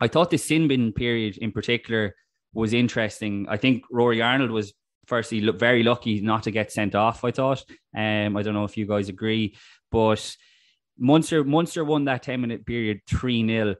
[0.00, 2.14] I thought the sin bin period in particular
[2.52, 3.46] was interesting.
[3.48, 4.72] I think Rory Arnold was
[5.06, 7.24] firstly very lucky not to get sent off.
[7.24, 7.64] I thought.
[7.96, 9.56] Um, I don't know if you guys agree,
[9.90, 10.36] but
[10.98, 13.74] Munster Munster won that ten minute period three 0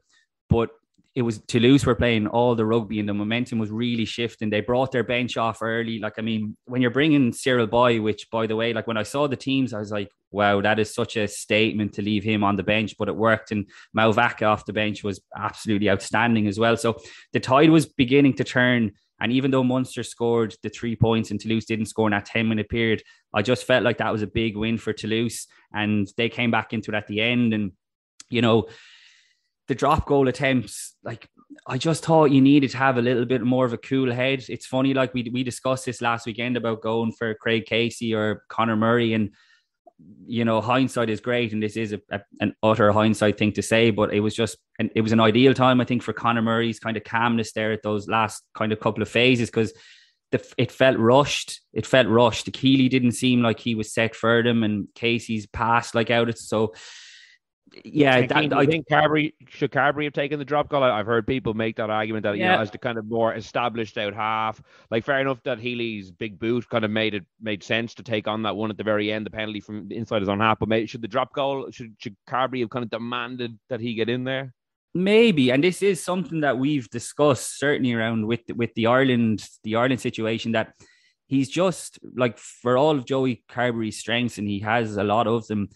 [0.48, 0.70] but
[1.18, 4.50] it was Toulouse were playing all the rugby and the momentum was really shifting.
[4.50, 5.98] They brought their bench off early.
[5.98, 9.02] Like, I mean, when you're bringing Cyril Baille, which by the way, like when I
[9.02, 12.44] saw the teams, I was like, wow, that is such a statement to leave him
[12.44, 13.50] on the bench, but it worked.
[13.50, 16.76] And Mauvaka off the bench was absolutely outstanding as well.
[16.76, 17.00] So
[17.32, 18.92] the tide was beginning to turn.
[19.20, 22.48] And even though Munster scored the three points and Toulouse didn't score in that 10
[22.48, 23.02] minute period,
[23.34, 25.48] I just felt like that was a big win for Toulouse.
[25.74, 27.54] And they came back into it at the end.
[27.54, 27.72] And,
[28.30, 28.68] you know,
[29.68, 31.28] the drop goal attempts, like
[31.66, 34.44] I just thought you needed to have a little bit more of a cool head.
[34.48, 38.44] It's funny, like we we discussed this last weekend about going for Craig Casey or
[38.48, 39.30] Conor Murray, and
[40.26, 43.62] you know hindsight is great, and this is a, a, an utter hindsight thing to
[43.62, 46.42] say, but it was just and it was an ideal time I think for Conor
[46.42, 49.72] Murray's kind of calmness there at those last kind of couple of phases because.
[50.58, 51.62] It felt rushed.
[51.72, 52.52] It felt rushed.
[52.52, 56.36] Keeley didn't seem like he was set for them, and Casey's passed like out.
[56.36, 56.74] So
[57.84, 60.82] yeah, that, I think Carbery should Carbery have taken the drop goal.
[60.82, 62.52] I've heard people make that argument that yeah.
[62.52, 64.62] you know as the kind of more established out half.
[64.90, 68.28] Like fair enough that Healy's big boot kind of made it made sense to take
[68.28, 70.58] on that one at the very end, the penalty from inside his own half.
[70.58, 73.94] But maybe, should the drop goal should should Carbery have kind of demanded that he
[73.94, 74.54] get in there?
[74.94, 79.76] Maybe, and this is something that we've discussed certainly around with with the Ireland the
[79.76, 80.74] Ireland situation that
[81.26, 85.46] he's just like for all of Joey Carbery's strengths, and he has a lot of
[85.46, 85.68] them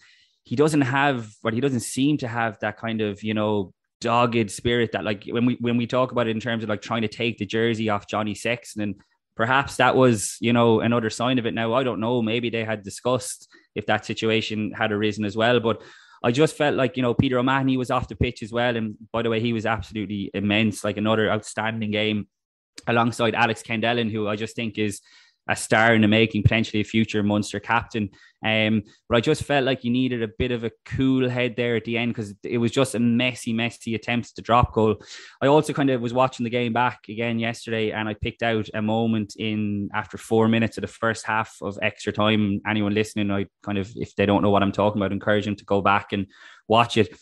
[0.43, 4.51] he doesn't have, but he doesn't seem to have that kind of, you know, dogged
[4.51, 7.03] spirit that like when we when we talk about it in terms of like trying
[7.03, 8.95] to take the jersey off Johnny Sexton and
[9.35, 11.53] perhaps that was you know another sign of it.
[11.53, 12.21] Now I don't know.
[12.21, 15.81] Maybe they had discussed if that situation had arisen as well but
[16.21, 18.75] I just felt like you know Peter O'Mahony was off the pitch as well.
[18.75, 22.27] And by the way he was absolutely immense like another outstanding game
[22.87, 24.99] alongside Alex Kendellen who I just think is
[25.47, 28.09] a star in the making, potentially a future Munster captain.
[28.45, 31.75] Um, but I just felt like you needed a bit of a cool head there
[31.75, 34.97] at the end because it was just a messy, messy attempt to drop goal.
[35.41, 38.67] I also kind of was watching the game back again yesterday, and I picked out
[38.73, 42.61] a moment in after four minutes of the first half of extra time.
[42.67, 45.55] Anyone listening, I kind of if they don't know what I'm talking about, encourage them
[45.57, 46.27] to go back and
[46.67, 47.13] watch it.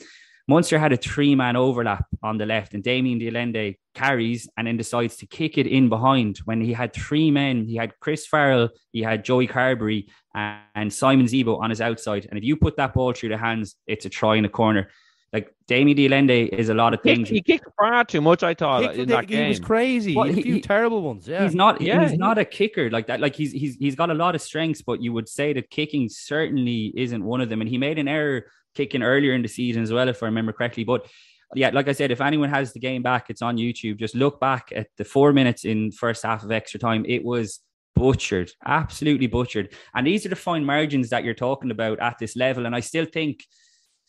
[0.48, 4.68] Munster had a three man overlap on the left, and Damian de Allende carries and
[4.68, 7.66] then decides to kick it in behind when he had three men.
[7.66, 12.28] He had Chris Farrell, he had Joey Carbery, and Simon Zebo on his outside.
[12.30, 14.90] And if you put that ball through the hands, it's a try in the corner.
[15.34, 17.30] Like Damian de Allende is a lot of things.
[17.30, 18.44] He kicked far too much.
[18.44, 19.48] I thought in that he game.
[19.48, 20.14] was crazy.
[20.14, 21.26] Well, he, a few he, terrible ones.
[21.26, 21.80] Yeah, he's not.
[21.80, 23.22] Yeah, he's not a kicker like that.
[23.22, 26.10] Like he's he's he's got a lot of strengths, but you would say that kicking
[26.10, 27.62] certainly isn't one of them.
[27.62, 30.54] And he made an error kicking earlier in the season as well, if I remember
[30.54, 30.84] correctly.
[30.84, 31.06] But
[31.56, 34.00] yeah, like I said, if anyone has the game back, it's on YouTube.
[34.00, 37.06] Just look back at the four minutes in first half of extra time.
[37.08, 37.60] It was
[37.96, 39.74] butchered, absolutely butchered.
[39.94, 42.66] And these are the fine margins that you're talking about at this level.
[42.66, 43.44] And I still think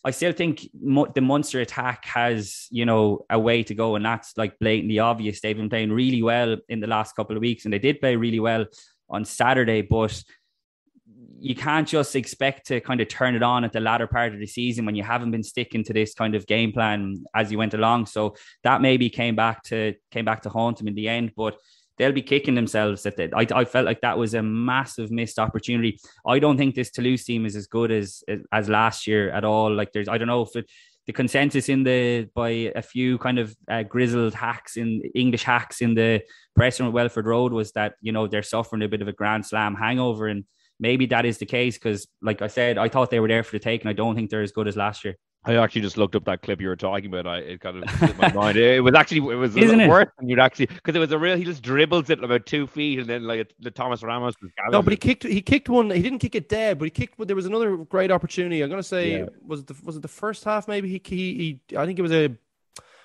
[0.05, 0.69] I still think
[1.15, 5.41] the Munster attack has, you know, a way to go, and that's like blatantly obvious.
[5.41, 8.17] They've been playing really well in the last couple of weeks, and they did play
[8.17, 8.67] really well
[9.09, 10.21] on Saturday, but
[11.41, 14.41] you can't just expect to kind of turn it on at the latter part of
[14.41, 17.59] the season when you haven't been sticking to this kind of game plan as you
[17.59, 18.07] went along.
[18.07, 21.57] So that maybe came back to came back to haunt them in the end, but
[21.99, 23.31] they'll be kicking themselves at that.
[23.35, 25.99] I, I felt like that was a massive missed opportunity.
[26.27, 29.73] I don't think this Toulouse team is as good as as last year at all.
[29.73, 30.71] Like there's, I don't know if it,
[31.07, 35.81] the consensus in the by a few kind of uh, grizzled hacks in English hacks
[35.81, 36.23] in the
[36.55, 39.13] press room at Welford Road was that you know they're suffering a bit of a
[39.13, 40.45] Grand Slam hangover, and
[40.83, 43.53] maybe that is the case because, like I said, I thought they were there for
[43.53, 45.17] the take, and I don't think they're as good as last year.
[45.45, 47.27] I actually just looked up that clip you were talking about.
[47.27, 48.57] I it kind of slipped my mind.
[48.57, 49.89] It was actually it was Isn't it?
[49.89, 51.37] worse than you'd actually because it was a real.
[51.37, 54.53] He just dribbles it about two feet and then like the Thomas Ramos was.
[54.71, 55.25] No, but he kicked.
[55.25, 55.91] He kicked one.
[55.91, 57.19] He didn't kick it dead, but he kicked.
[57.19, 58.63] But there was another great opportunity.
[58.63, 59.27] I'm gonna say yeah.
[59.45, 60.69] was it the was it the first half?
[60.69, 61.35] Maybe he, he
[61.69, 61.77] he.
[61.77, 62.37] I think it was a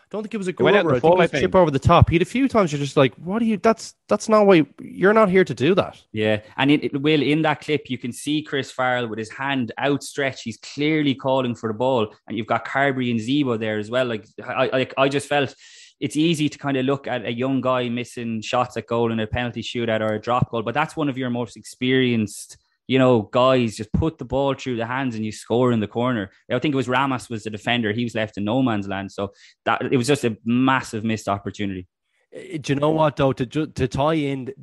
[0.09, 0.67] don't think it was a goal.
[0.67, 2.09] I think it was a chip over the top.
[2.09, 2.71] He had a few times.
[2.71, 3.57] You're just like, what are you?
[3.57, 6.01] That's that's not why you're not here to do that.
[6.11, 9.31] Yeah, and it, it will in that clip you can see Chris Farrell with his
[9.31, 10.43] hand outstretched.
[10.43, 14.05] He's clearly calling for the ball, and you've got Carbery and Zebo there as well.
[14.05, 15.53] Like I, I, I just felt
[15.99, 19.19] it's easy to kind of look at a young guy missing shots at goal in
[19.19, 22.97] a penalty shootout or a drop goal, but that's one of your most experienced you
[22.97, 26.31] know, guys just put the ball through the hands and you score in the corner.
[26.49, 27.91] I think it was Ramos was the defender.
[27.91, 29.11] He was left in no man's land.
[29.11, 29.33] So
[29.65, 31.87] that it was just a massive missed opportunity.
[32.33, 33.33] Eh, do you know what though?
[33.33, 34.53] To to tie in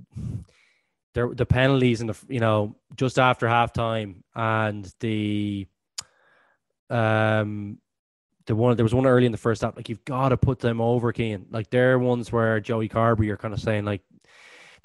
[1.12, 5.66] the the penalties and the you know just after halftime and the
[6.90, 7.78] um
[8.46, 9.76] the one there was one early in the first half.
[9.76, 11.46] Like you've got to put them over, Cian.
[11.50, 14.02] Like they're ones where Joey Carbery are kind of saying like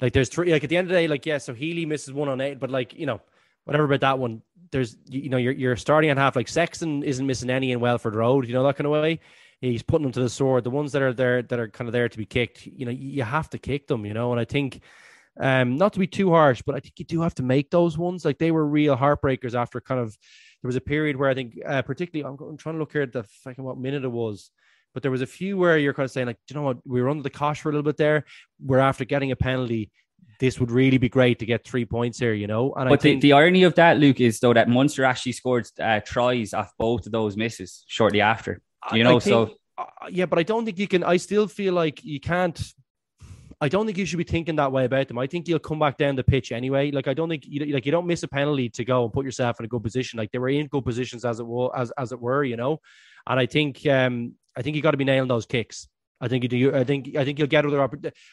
[0.00, 0.52] like there's three.
[0.52, 2.58] Like at the end of the day, like yeah, so Healy misses one on eight,
[2.58, 3.20] but like you know
[3.64, 4.42] whatever about that one.
[4.70, 6.36] There's you know you're you're starting at half.
[6.36, 8.46] Like Sexton isn't missing any in Welford Road.
[8.46, 9.20] You know that kind of way.
[9.60, 10.64] He's putting them to the sword.
[10.64, 12.66] The ones that are there that are kind of there to be kicked.
[12.66, 14.06] You know you have to kick them.
[14.06, 14.80] You know, and I think.
[15.38, 17.96] Um, not to be too harsh, but I think you do have to make those
[17.96, 18.26] ones.
[18.26, 20.18] Like they were real heartbreakers after kind of
[20.60, 23.02] there was a period where I think, uh, particularly, I'm, I'm, trying to look here
[23.02, 24.50] at the fucking what minute it was,
[24.92, 27.00] but there was a few where you're kind of saying like, you know what, we
[27.00, 28.24] were under the cosh for a little bit there.
[28.64, 29.90] We're after getting a penalty
[30.40, 32.72] this would really be great to get three points here, you know.
[32.72, 33.20] And but think...
[33.20, 36.72] the, the irony of that, Luke, is though that Munster actually scored uh, tries off
[36.78, 38.62] both of those misses shortly after.
[38.92, 41.04] You know, think, so uh, yeah, but I don't think you can.
[41.04, 42.60] I still feel like you can't.
[43.60, 45.18] I don't think you should be thinking that way about them.
[45.18, 46.90] I think you'll come back down the pitch anyway.
[46.90, 49.26] Like I don't think you like you don't miss a penalty to go and put
[49.26, 50.18] yourself in a good position.
[50.18, 52.80] Like they were in good positions as it was as as it were, you know.
[53.26, 55.88] And I think um I think you got to be nailing those kicks.
[56.20, 56.74] I think you do.
[56.74, 57.82] I think I think you'll get other.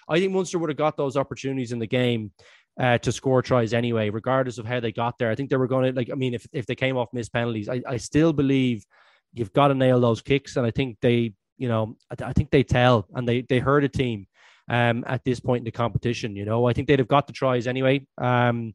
[0.09, 2.31] I think Munster would have got those opportunities in the game
[2.79, 5.31] uh, to score tries anyway, regardless of how they got there.
[5.31, 6.09] I think they were going to like.
[6.11, 8.85] I mean, if if they came off missed penalties, I, I still believe
[9.33, 12.51] you've got to nail those kicks, and I think they, you know, I, I think
[12.51, 14.27] they tell and they they hurt a team
[14.69, 16.35] um, at this point in the competition.
[16.35, 18.05] You know, I think they'd have got the tries anyway.
[18.17, 18.73] Um,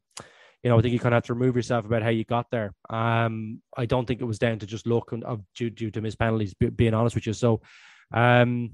[0.62, 2.50] you know, I think you kind of have to remove yourself about how you got
[2.50, 2.72] there.
[2.88, 6.00] Um, I don't think it was down to just luck and of due, due to
[6.00, 6.54] missed penalties.
[6.54, 7.60] Being honest with you, so
[8.14, 8.72] um,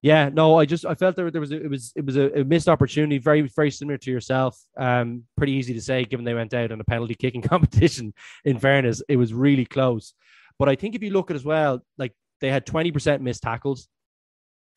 [0.00, 2.40] yeah, no, I just I felt there there was a, it was it was a,
[2.40, 4.56] a, missed opportunity, very very similar to yourself.
[4.76, 8.14] Um, pretty easy to say given they went out in a penalty kicking competition.
[8.44, 10.14] In fairness, it was really close.
[10.56, 13.42] But I think if you look at as well, like they had twenty percent missed
[13.42, 13.88] tackles.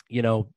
[0.08, 0.50] You know,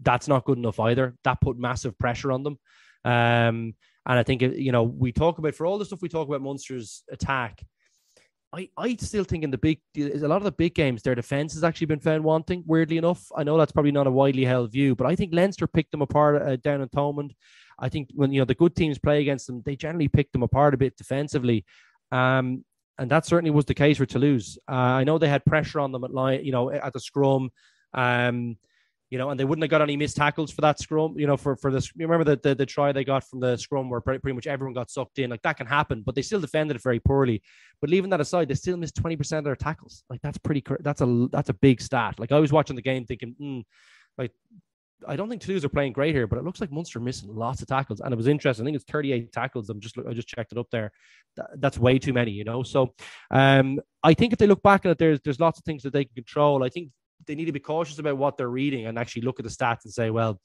[0.00, 1.16] that's not good enough either.
[1.24, 2.58] That put massive pressure on them.
[3.04, 3.74] Um,
[4.06, 6.42] and I think you know we talk about for all the stuff we talk about
[6.42, 7.62] Munster's attack
[8.54, 11.54] I, I still think in the big a lot of the big games their defense
[11.54, 12.62] has actually been found wanting.
[12.66, 15.66] Weirdly enough, I know that's probably not a widely held view, but I think Leinster
[15.66, 17.30] picked them apart uh, down in Thomond.
[17.78, 20.42] I think when you know the good teams play against them, they generally pick them
[20.42, 21.64] apart a bit defensively,
[22.10, 22.62] um,
[22.98, 24.58] and that certainly was the case for Toulouse.
[24.70, 27.50] Uh, I know they had pressure on them at line, you know, at the scrum.
[27.94, 28.58] Um,
[29.12, 31.36] you know, and they wouldn't have got any missed tackles for that scrum, you know,
[31.36, 31.92] for, for this.
[31.94, 34.46] You remember the, the, the try they got from the scrum where pretty, pretty much
[34.46, 35.28] everyone got sucked in.
[35.28, 37.42] Like that can happen, but they still defended it very poorly.
[37.82, 40.02] But leaving that aside, they still missed 20% of their tackles.
[40.08, 42.18] Like that's pretty, that's a, that's a big stat.
[42.18, 43.62] Like I was watching the game thinking, mm,
[44.16, 44.32] like,
[45.06, 47.60] I don't think Toulouse are playing great here, but it looks like Munster missing lots
[47.60, 48.00] of tackles.
[48.00, 48.64] And it was interesting.
[48.64, 49.68] I think it's 38 tackles.
[49.68, 50.90] I'm just, I just checked it up there.
[51.56, 52.62] That's way too many, you know?
[52.62, 52.94] So
[53.30, 55.92] um, I think if they look back at it, there's, there's lots of things that
[55.92, 56.64] they can control.
[56.64, 56.88] I think
[57.26, 59.84] they need to be cautious about what they're reading and actually look at the stats
[59.84, 60.40] and say, well,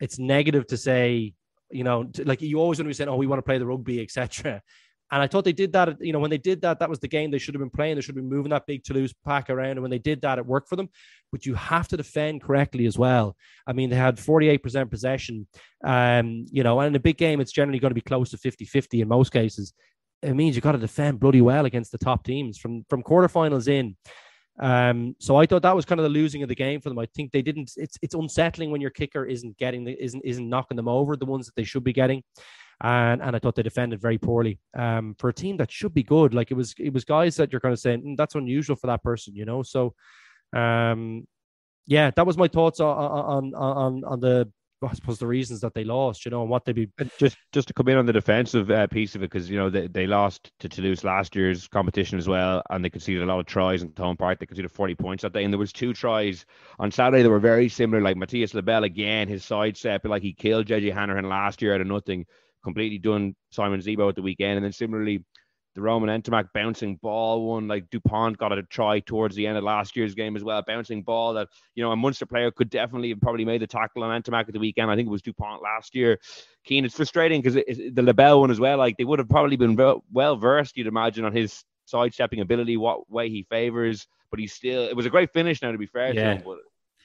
[0.00, 1.34] it's negative to say,
[1.70, 3.58] you know, to, like you always want to be saying, oh, we want to play
[3.58, 4.62] the rugby, etc.
[5.10, 6.00] And I thought they did that.
[6.00, 7.94] You know, when they did that, that was the game they should have been playing.
[7.94, 9.72] They should been moving that big Toulouse pack around.
[9.72, 10.88] And when they did that, it worked for them.
[11.30, 13.36] But you have to defend correctly as well.
[13.66, 15.46] I mean, they had 48% possession.
[15.84, 18.38] Um, you know, and in a big game, it's generally going to be close to
[18.38, 19.72] 50 50 in most cases.
[20.22, 23.68] It means you've got to defend bloody well against the top teams from from quarterfinals
[23.68, 23.96] in.
[24.60, 26.98] Um, so I thought that was kind of the losing of the game for them.
[26.98, 27.72] I think they didn't.
[27.76, 31.26] It's it's unsettling when your kicker isn't getting the isn't isn't knocking them over the
[31.26, 32.22] ones that they should be getting,
[32.80, 34.60] and and I thought they defended very poorly.
[34.76, 37.50] Um, for a team that should be good, like it was it was guys that
[37.52, 39.62] you're kind of saying mm, that's unusual for that person, you know.
[39.62, 39.94] So,
[40.54, 41.26] um,
[41.86, 44.50] yeah, that was my thoughts on on on on the
[44.86, 47.68] I suppose the reasons that they lost, you know, and what they'd be just just
[47.68, 50.06] to come in on the defensive uh, piece of it because you know they, they
[50.06, 53.82] lost to Toulouse last year's competition as well, and they conceded a lot of tries
[53.82, 54.38] in Thomond Park.
[54.38, 56.44] They conceded forty points that day, and there was two tries
[56.78, 58.02] on Saturday that were very similar.
[58.02, 61.80] Like Matthis Lebel again, his side step, like he killed JJ Hanrahan last year out
[61.80, 62.26] of nothing,
[62.62, 65.24] completely done Simon Zebo at the weekend, and then similarly
[65.74, 69.64] the Romain Ntamack bouncing ball one, like Dupont got a try towards the end of
[69.64, 73.08] last year's game as well, bouncing ball that, you know, a Munster player could definitely
[73.10, 74.90] have probably made the tackle on Ntamack at the weekend.
[74.90, 76.18] I think it was Dupont last year.
[76.64, 79.56] Cian, it's frustrating because it, the Lebel one as well, like they would have probably
[79.56, 79.76] been
[80.12, 84.84] well versed, you'd imagine, on his sidestepping ability, what way he favors, but he still,
[84.84, 86.34] it was a great finish now, to be fair yeah.
[86.34, 86.58] to him.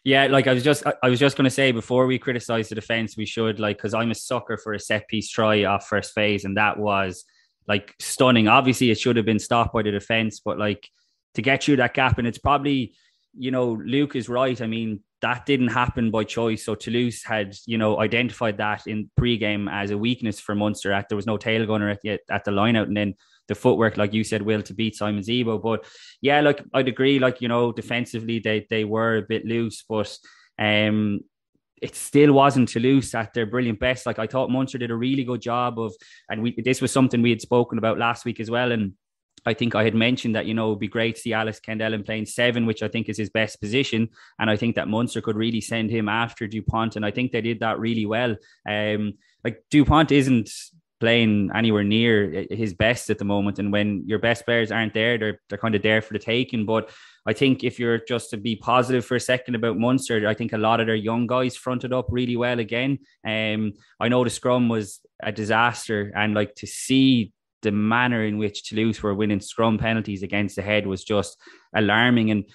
[0.03, 2.75] Yeah, like I was just I was just going to say before we criticize the
[2.75, 6.13] defense, we should like because I'm a sucker for a set piece try off first
[6.13, 7.25] phase, and that was
[7.69, 8.47] like stunning.
[8.47, 10.89] Obviously, it should have been stopped by the defense, but like
[11.35, 12.95] to get through that gap, and it's probably,
[13.37, 14.59] you know, Luke is right.
[14.59, 16.65] I mean, that didn't happen by choice.
[16.65, 20.91] So Toulouse had, you know, identified that in pre-game as a weakness for Munster.
[20.91, 23.13] At there was no tail gunner at the at the lineout, and then
[23.47, 25.61] the footwork, like you said, will to beat Simon Zebo.
[25.61, 25.85] But
[26.21, 27.19] yeah, like I'd agree.
[27.19, 30.17] Like you know, defensively they they were a bit loose, but
[30.57, 31.21] um,
[31.81, 34.05] it still wasn't Toulouse at their brilliant best.
[34.05, 35.93] Like I thought Munster did a really good job of,
[36.29, 38.71] and we this was something we had spoken about last week as well.
[38.71, 38.93] And
[39.45, 42.05] I think I had mentioned that, you know, it'd be great to see Alex Kendellen
[42.05, 44.09] playing seven, which I think is his best position.
[44.37, 46.95] And I think that Munster could really send him after Dupont.
[46.95, 48.35] And I think they did that really well.
[48.67, 49.13] Um,
[49.43, 50.49] like Dupont isn't
[50.99, 53.59] playing anywhere near his best at the moment.
[53.59, 56.65] And when your best players aren't there, they're they're kind of there for the taking.
[56.65, 56.89] But
[57.25, 60.53] I think if you're just to be positive for a second about Munster, I think
[60.53, 62.99] a lot of their young guys fronted up really well again.
[63.25, 68.37] Um, I know the scrum was a disaster, and like to see the manner in
[68.37, 71.37] which Toulouse were winning scrum penalties against the head was just
[71.75, 72.31] alarming.
[72.31, 72.45] And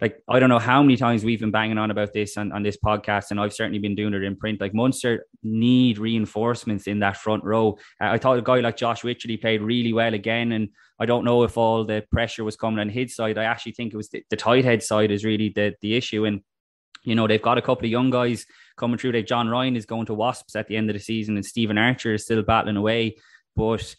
[0.00, 2.62] like I don't know how many times we've been banging on about this on, on
[2.62, 4.60] this podcast, and I've certainly been doing it in print.
[4.60, 7.78] Like Munster need reinforcements in that front row.
[8.00, 11.24] Uh, I thought a guy like Josh Wycherley played really well again, and I don't
[11.24, 13.36] know if all the pressure was coming on his side.
[13.36, 16.24] I actually think it was the, the tight head side is really the the issue,
[16.24, 16.40] and
[17.04, 18.46] you know they've got a couple of young guys
[18.78, 19.12] coming through.
[19.12, 21.78] Like John Ryan is going to Wasps at the end of the season, and Stephen
[21.78, 23.16] Archer is still battling away,
[23.54, 23.94] but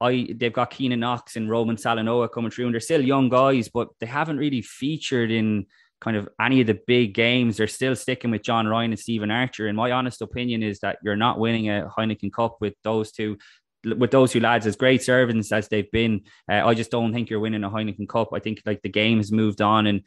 [0.00, 3.68] I they've got Keenan Knox and Roman Salanoa coming through, and they're still young guys,
[3.68, 5.66] but they haven't really featured in
[6.00, 7.56] kind of any of the big games.
[7.56, 9.68] They're still sticking with John Ryan and Stephen Archer.
[9.68, 13.38] And my honest opinion is that you're not winning a Heineken Cup with those two.
[13.84, 17.28] With those two lads, as great servants as they've been, uh, I just don't think
[17.28, 18.30] you're winning a Heineken Cup.
[18.32, 20.00] I think like the game has moved on, and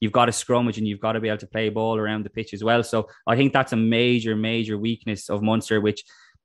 [0.00, 2.30] you've got a scrummage and you've got to be able to play ball around the
[2.30, 2.82] pitch as well.
[2.82, 6.04] So I think that's a major, major weakness of Munster, which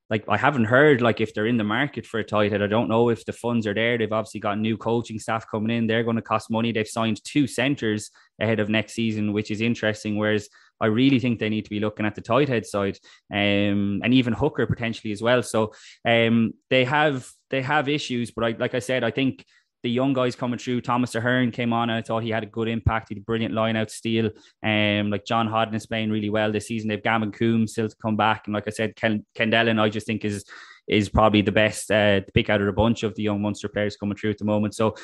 [0.10, 2.63] like I haven't heard like if they're in the market for a tight head.
[2.63, 3.98] I don't know if the funds are there.
[3.98, 5.88] They've obviously got new coaching staff coming in.
[5.88, 6.72] They're going to cost money.
[6.72, 8.10] They've signed two centres
[8.41, 10.17] ahead of next season, which is interesting.
[10.17, 10.50] Whereas
[10.82, 12.98] I really think they need to be looking at the tight head side,
[13.32, 15.43] um, and even hooker potentially as well.
[15.43, 15.74] So
[16.06, 19.45] um, they have they have issues, but I, like I said, I think
[19.84, 20.82] the young guys coming through.
[20.82, 23.10] Thomas Ahern came on, and I thought he had a good impact.
[23.10, 24.30] He had a brilliant line out steal.
[24.63, 26.89] Um, like John Hodnett is playing really well this season.
[26.89, 30.08] They've Gavin Coombs still to come back, and like I said, Ken, Kendellen, I just
[30.08, 30.46] think is
[30.88, 33.70] is probably the best uh, to pick out of a bunch of the young Munster
[33.70, 34.74] players coming through at the moment.
[34.74, 34.96] So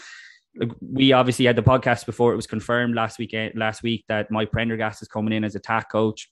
[0.81, 4.51] we obviously had the podcast before it was confirmed last week last week that Mike
[4.51, 6.29] Prendergast is coming in as attack coach.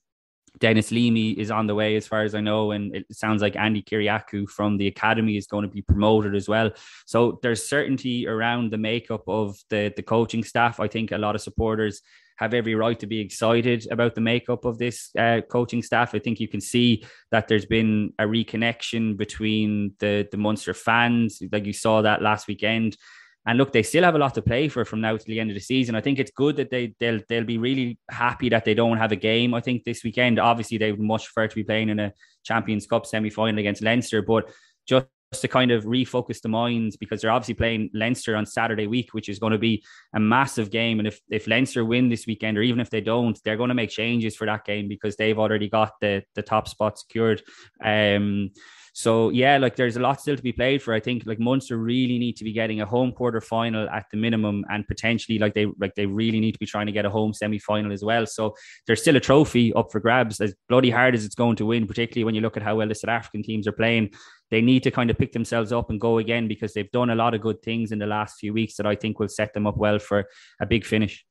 [0.60, 3.56] Denis Leamy is on the way, as far as I know, and it sounds like
[3.56, 6.72] Andy Kyriacou from the academy is going to be promoted as well.
[7.06, 10.80] So there's certainty around the makeup of the the coaching staff.
[10.80, 12.02] I think a lot of supporters
[12.38, 16.16] have every right to be excited about the makeup of this uh, coaching staff.
[16.16, 21.42] I think you can see that there's been a reconnection between the the Munster fans,
[21.52, 22.98] like you saw that last weekend.
[23.46, 25.50] And look, they still have a lot to play for from now to the end
[25.50, 25.96] of the season.
[25.96, 29.12] I think it's good that they they'll they'll be really happy that they don't have
[29.12, 29.54] a game.
[29.54, 32.14] I think this weekend, obviously, they would much prefer to be playing in a
[32.44, 34.50] Champions Cup semi final against Leinster, but
[34.88, 39.14] just to kind of refocus the minds because they're obviously playing Leinster on Saturday week,
[39.14, 39.84] which is going to be
[40.16, 41.00] a massive game.
[41.00, 43.74] And if, if Leinster win this weekend, or even if they don't, they're going to
[43.74, 47.42] make changes for that game because they've already got the, the top spot secured.
[47.84, 48.52] Um,
[48.96, 50.94] so yeah, like there's a lot still to be played for.
[50.94, 54.18] I think like Munster really need to be getting a home quarter final at the
[54.18, 57.10] minimum, and potentially like they like they really need to be trying to get a
[57.10, 58.28] home semi final as well.
[58.28, 60.40] So there's still a trophy up for grabs.
[60.40, 62.88] As bloody hard as it's going to win, particularly when you look at how well
[62.88, 64.12] the South African teams are playing.
[64.52, 67.16] They need to kind of pick themselves up and go again because they've done a
[67.16, 69.66] lot of good things in the last few weeks that I think will set them
[69.66, 70.26] up well for
[70.62, 71.26] a big finish.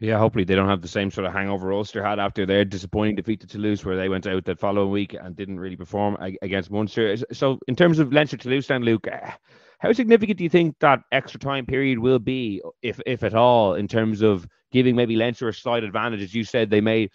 [0.00, 3.14] Yeah, hopefully they don't have the same sort of hangover Ulster had after their disappointing
[3.14, 6.70] defeat to Toulouse, where they went out that following week and didn't really perform against
[6.70, 7.16] Munster.
[7.32, 9.30] So, in terms of Leinster Toulouse, then Luke, eh,
[9.78, 13.74] how significant do you think that extra time period will be, if if at all,
[13.74, 16.22] in terms of giving maybe Leinster a slight advantage?
[16.22, 17.08] As you said, they may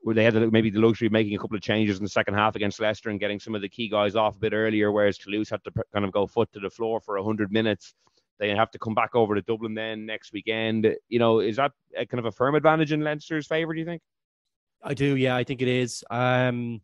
[0.00, 2.34] where they had maybe the luxury of making a couple of changes in the second
[2.34, 5.16] half against Leicester and getting some of the key guys off a bit earlier, whereas
[5.18, 7.94] Toulouse had to kind of go foot to the floor for 100 minutes.
[8.38, 10.96] They have to come back over to Dublin then next weekend.
[11.08, 13.72] You know, is that kind of a firm advantage in Leinster's favour?
[13.72, 14.02] Do you think?
[14.82, 15.16] I do.
[15.16, 16.02] Yeah, I think it is.
[16.10, 16.80] Um,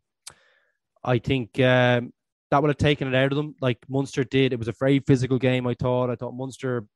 [1.02, 2.12] I think um,
[2.50, 4.52] that would have taken it out of them, like Munster did.
[4.52, 5.66] It was a very physical game.
[5.66, 6.10] I thought.
[6.10, 6.86] I thought Munster.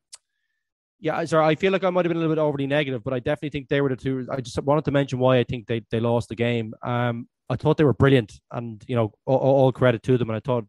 [1.00, 1.46] Yeah, sorry.
[1.46, 3.50] I feel like I might have been a little bit overly negative, but I definitely
[3.50, 4.26] think they were the two.
[4.30, 6.74] I just wanted to mention why I think they, they lost the game.
[6.84, 10.30] Um, I thought they were brilliant, and you know, all, all credit to them.
[10.30, 10.64] And I thought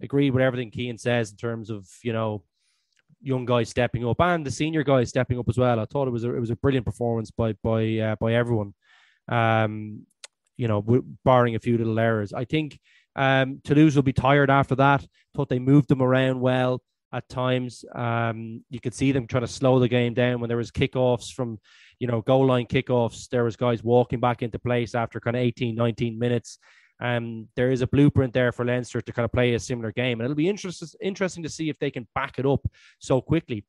[0.00, 2.42] agreed with everything Cian says in terms of you know
[3.22, 5.80] young guys stepping up and the senior guys stepping up as well.
[5.80, 8.74] I thought it was a, it was a brilliant performance by by uh, by everyone.
[9.28, 10.06] Um,
[10.56, 10.84] you know,
[11.24, 12.32] barring a few little errors.
[12.32, 12.78] I think
[13.14, 15.06] um, Toulouse will be tired after that.
[15.34, 17.84] Thought they moved them around well at times.
[17.94, 21.32] Um, you could see them trying to slow the game down when there was kickoffs
[21.32, 21.58] from,
[21.98, 23.28] you know, goal line kickoffs.
[23.28, 26.58] There was guys walking back into place after kind of 18, 19 minutes.
[27.00, 30.20] Um, there is a blueprint there for Leinster to kind of play a similar game,
[30.20, 32.66] and it'll be interesting interesting to see if they can back it up
[32.98, 33.64] so quickly.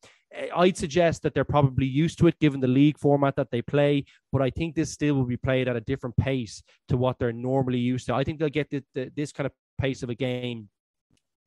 [0.55, 4.05] I'd suggest that they're probably used to it given the league format that they play,
[4.31, 7.31] but I think this still will be played at a different pace to what they're
[7.31, 8.13] normally used to.
[8.13, 10.69] I think they'll get the, the, this kind of pace of a game.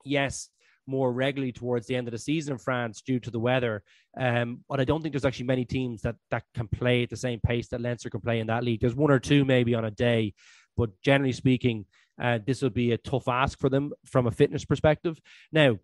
[0.03, 0.49] Yes,
[0.87, 3.83] more regularly towards the end of the season in France due to the weather.
[4.19, 7.17] Um, but I don't think there's actually many teams that that can play at the
[7.17, 8.81] same pace that Leinster can play in that league.
[8.81, 10.35] There's one or two maybe on a day,
[10.77, 11.87] but generally speaking,
[12.21, 15.19] uh, this will be a tough ask for them from a fitness perspective.
[15.53, 15.79] Now,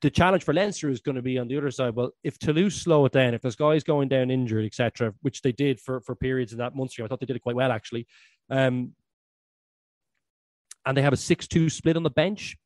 [0.00, 1.94] the challenge for Leinster is going to be on the other side.
[1.94, 5.52] Well, if Toulouse slow it down, if there's guys going down injured, etc., which they
[5.52, 8.06] did for, for periods in that Munster, I thought they did it quite well actually.
[8.48, 8.92] Um,
[10.86, 12.56] and they have a six-two split on the bench.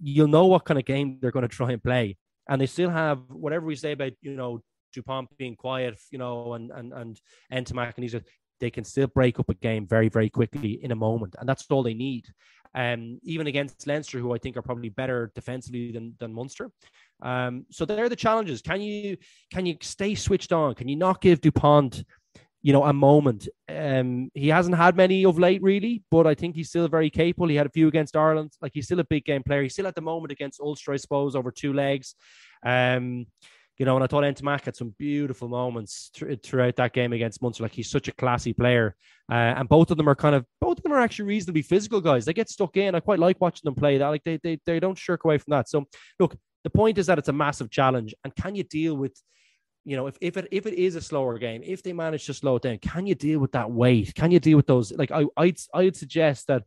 [0.00, 2.16] You'll know what kind of game they're going to try and play,
[2.48, 4.60] and they still have whatever we say about you know
[4.92, 8.14] Dupont being quiet, you know, and and and Ntamack and these
[8.60, 11.34] they can still break up a game very, very quickly in a moment.
[11.38, 12.26] And that's all they need.
[12.74, 16.70] Um, even against Leinster, who I think are probably better defensively than, than Munster.
[17.22, 18.62] Um, so there are the challenges.
[18.62, 19.16] Can you
[19.52, 20.74] can you stay switched on?
[20.74, 22.02] Can you not give Dupont,
[22.62, 23.48] you know, a moment?
[23.68, 27.48] Um, he hasn't had many of late, really, but I think he's still very capable.
[27.48, 28.52] He had a few against Ireland.
[28.60, 29.62] Like he's still a big game player.
[29.62, 32.16] He's still at the moment against Ulster, I suppose, over two legs.
[32.66, 33.26] Um,
[33.78, 37.42] you know, and I thought Ntamack had some beautiful moments th- throughout that game against
[37.42, 37.64] Munster.
[37.64, 38.94] Like he's such a classy player,
[39.30, 42.00] uh, and both of them are kind of both of them are actually reasonably physical
[42.00, 42.24] guys.
[42.24, 42.94] They get stuck in.
[42.94, 43.98] I quite like watching them play.
[43.98, 45.68] That like they they they don't shirk away from that.
[45.68, 45.86] So
[46.20, 49.20] look, the point is that it's a massive challenge, and can you deal with
[49.84, 52.34] you know, if, if it if it is a slower game, if they manage to
[52.34, 54.14] slow it down, can you deal with that weight?
[54.14, 54.92] Can you deal with those?
[54.92, 56.62] Like I I'd I'd suggest that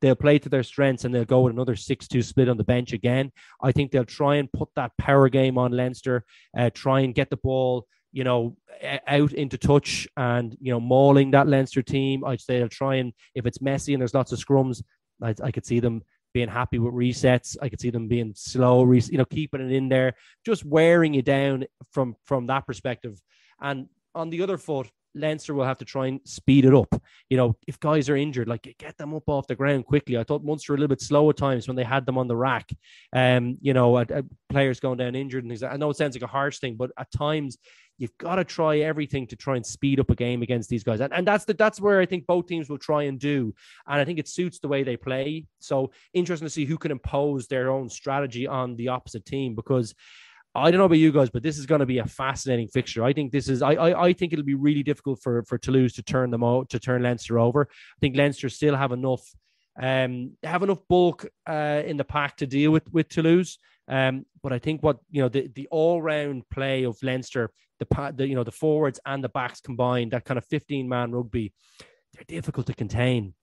[0.00, 2.92] they'll play to their strengths and they'll go with another 6-2 split on the bench
[2.92, 3.32] again.
[3.62, 6.24] I think they'll try and put that power game on Leinster,
[6.56, 8.56] uh, try and get the ball, you know,
[9.06, 12.24] out into touch and, you know, mauling that Leinster team.
[12.24, 14.82] I'd say they'll try and, if it's messy and there's lots of scrums,
[15.22, 17.56] I, I could see them being happy with resets.
[17.60, 21.22] I could see them being slow, you know, keeping it in there, just wearing you
[21.22, 23.20] down from from that perspective.
[23.60, 26.94] And on the other foot, Leinster will have to try and speed it up.
[27.28, 30.18] You know, if guys are injured, like get them up off the ground quickly.
[30.18, 32.28] I thought Munster were a little bit slow at times when they had them on
[32.28, 32.70] the rack.
[33.12, 35.62] Um, you know, uh, players going down injured and things.
[35.62, 37.58] I know it sounds like a harsh thing, but at times
[37.98, 41.00] you've got to try everything to try and speed up a game against these guys.
[41.00, 43.52] And, and that's the, that's where I think both teams will try and do.
[43.86, 45.46] And I think it suits the way they play.
[45.58, 49.94] So interesting to see who can impose their own strategy on the opposite team because
[50.54, 53.04] I don't know about you guys, but this is going to be a fascinating fixture.
[53.04, 53.62] I think this is.
[53.62, 56.70] I I, I think it'll be really difficult for for Toulouse to turn them out
[56.70, 57.68] to turn Leinster over.
[57.70, 59.22] I think Leinster still have enough.
[59.80, 63.58] Um, have enough bulk uh, in the pack to deal with with Toulouse.
[63.86, 68.12] Um, but I think what you know the the all round play of Leinster, the,
[68.14, 71.52] the you know the forwards and the backs combined, that kind of fifteen man rugby,
[72.12, 73.34] they're difficult to contain.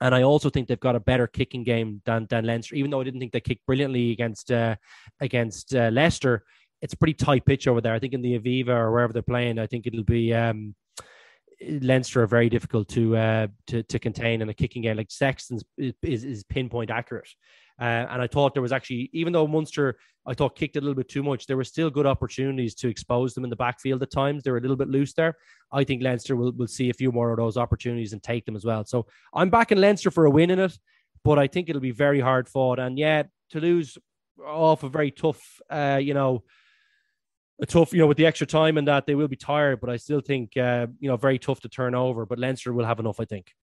[0.00, 2.74] And I also think they've got a better kicking game than than Leinster.
[2.74, 4.76] Even though I didn't think they kicked brilliantly against uh,
[5.20, 6.44] against uh, Leicester,
[6.82, 7.94] it's a pretty tight pitch over there.
[7.94, 10.74] I think in the Aviva or wherever they're playing, I think it'll be um,
[11.62, 14.96] Leinster are very difficult to uh, to to contain in a kicking game.
[14.96, 17.28] Like Sexton's is, is, is pinpoint accurate.
[17.78, 20.94] Uh, and I thought there was actually, even though Munster, I thought kicked a little
[20.94, 24.10] bit too much, there were still good opportunities to expose them in the backfield at
[24.10, 24.42] times.
[24.42, 25.36] They were a little bit loose there.
[25.70, 28.56] I think Leinster will, will see a few more of those opportunities and take them
[28.56, 28.84] as well.
[28.84, 30.78] So I'm backing Leinster for a win in it,
[31.22, 32.78] but I think it'll be very hard fought.
[32.78, 33.98] And yeah, Toulouse
[34.44, 36.44] off a very tough, uh, you know,
[37.60, 39.90] a tough, you know, with the extra time and that they will be tired, but
[39.90, 42.26] I still think, uh, you know, very tough to turn over.
[42.26, 43.54] But Leinster will have enough, I think.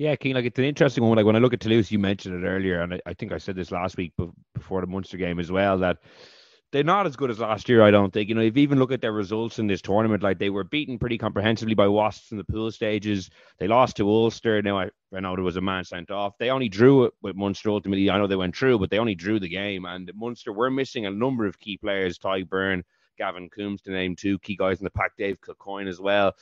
[0.00, 1.18] Yeah, Cian, like it's an interesting one.
[1.18, 3.36] Like when I look at Toulouse, you mentioned it earlier, and I, I think I
[3.36, 4.14] said this last week
[4.54, 5.98] before the Munster game as well that
[6.72, 7.82] they're not as good as last year.
[7.82, 8.30] I don't think.
[8.30, 10.64] You know, if you even look at their results in this tournament, like they were
[10.64, 13.28] beaten pretty comprehensively by Wasps in the pool stages.
[13.58, 14.62] They lost to Ulster.
[14.62, 16.38] Now I, I know there was a man sent off.
[16.38, 18.08] They only drew it with Munster ultimately.
[18.08, 19.84] I know they went through, but they only drew the game.
[19.84, 22.84] And Munster were missing a number of key players: Tadhg Beirne,
[23.18, 25.12] Gavin Coombs to name two key guys in the pack.
[25.18, 26.34] Dave Kilcoyne as well.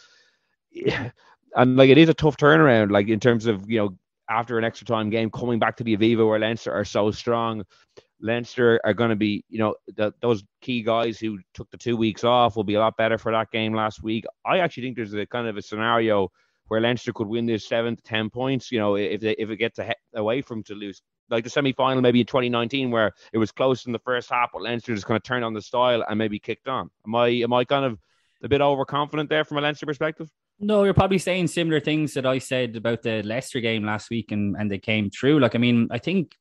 [1.56, 4.64] And like it is a tough turnaround, like in terms of you know after an
[4.64, 7.64] extra time game coming back to the Aviva where Leinster are so strong.
[8.20, 11.96] Leinster are going to be, you know, the, those key guys who took the two
[11.96, 14.24] weeks off will be a lot better for that game last week.
[14.44, 16.30] I actually think there's a kind of a scenario
[16.66, 18.72] where Leinster could win this seven to ten points.
[18.72, 19.78] You know, if they, if it gets
[20.14, 23.92] away from Toulouse, like the semi final maybe in 2019 where it was close in
[23.92, 26.68] the first half, but Leinster just kind of turned on the style and maybe kicked
[26.68, 26.90] on.
[27.06, 27.98] Am I am I kind of
[28.42, 30.28] a bit overconfident there from a Leinster perspective?
[30.60, 34.32] No, you're probably saying similar things that I said about the Leicester game last week,
[34.32, 35.38] and and they came true.
[35.38, 36.34] Like, I mean, I think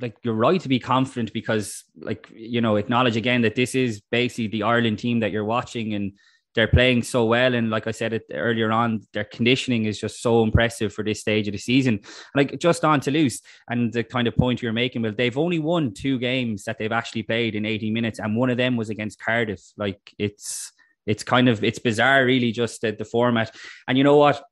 [0.00, 4.00] like you're right to be confident because, like, you know, acknowledge again that this is
[4.10, 6.12] basically the Ireland team that you're watching, and
[6.54, 7.54] they're playing so well.
[7.54, 11.20] And like I said it earlier on, their conditioning is just so impressive for this
[11.20, 12.00] stage of the season.
[12.36, 15.92] Like just on Toulouse, and the kind of point you're making, well, they've only won
[15.92, 19.20] two games that they've actually played in 80 minutes, and one of them was against
[19.20, 19.62] Cardiff.
[19.76, 20.72] Like it's
[21.06, 23.54] it's kind of it's bizarre, really, just the, the format.
[23.88, 24.42] And you know what?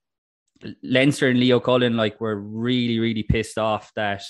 [0.83, 4.23] Leinster and Leo Cullen like were really, really pissed off that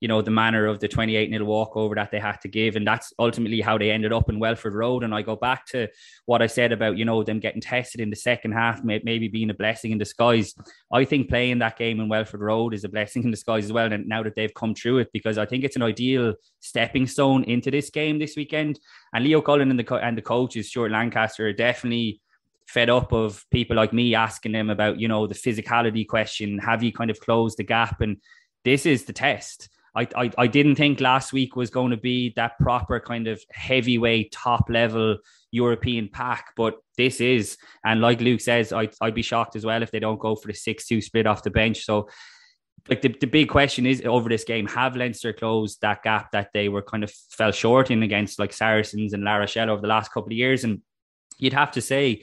[0.00, 2.76] you know, the manner of the 28 nil walkover that they had to give.
[2.76, 5.02] And that's ultimately how they ended up in Welford Road.
[5.02, 5.88] And I go back to
[6.26, 9.50] what I said about, you know, them getting tested in the second half, maybe being
[9.50, 10.54] a blessing in disguise.
[10.92, 13.92] I think playing that game in Welford Road is a blessing in disguise as well.
[13.92, 17.42] And now that they've come through it, because I think it's an ideal stepping stone
[17.44, 18.78] into this game this weekend.
[19.12, 22.20] And Leo Cullen and the, and the coaches, Stuart Lancaster, are definitely
[22.68, 26.58] fed up of people like me asking them about, you know, the physicality question.
[26.58, 28.00] Have you kind of closed the gap?
[28.00, 28.18] And
[28.64, 29.70] this is the test.
[30.16, 34.32] I, I, didn't think last week was going to be that proper kind of heavyweight
[34.32, 35.18] top level
[35.50, 37.56] European pack, but this is.
[37.84, 40.48] And like Luke says, I, I'd be shocked as well if they don't go for
[40.48, 41.84] the 6 2 split off the bench.
[41.84, 42.08] So,
[42.88, 46.50] like the, the big question is over this game have Leinster closed that gap that
[46.54, 49.88] they were kind of fell short in against like Saracens and La Rochelle over the
[49.88, 50.64] last couple of years?
[50.64, 50.80] And
[51.38, 52.22] you'd have to say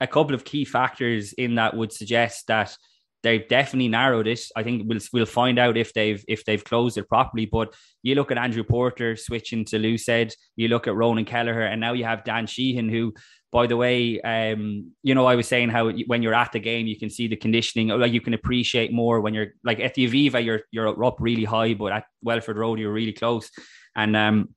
[0.00, 2.76] a couple of key factors in that would suggest that
[3.22, 4.40] they've definitely narrowed it.
[4.56, 7.46] I think we'll we'll find out if they've if they've closed it properly.
[7.46, 11.80] But you look at Andrew Porter switching to loosehead, you look at Ronan Kelleher, and
[11.80, 13.12] now you have Dan Sheehan, who,
[13.52, 16.86] by the way, um, you know, I was saying how when you're at the game,
[16.86, 20.08] you can see the conditioning, like you can appreciate more when you're like at the
[20.08, 23.50] Aviva, you're you're up really high, but at Welford Road, you're really close.
[23.96, 24.54] And um,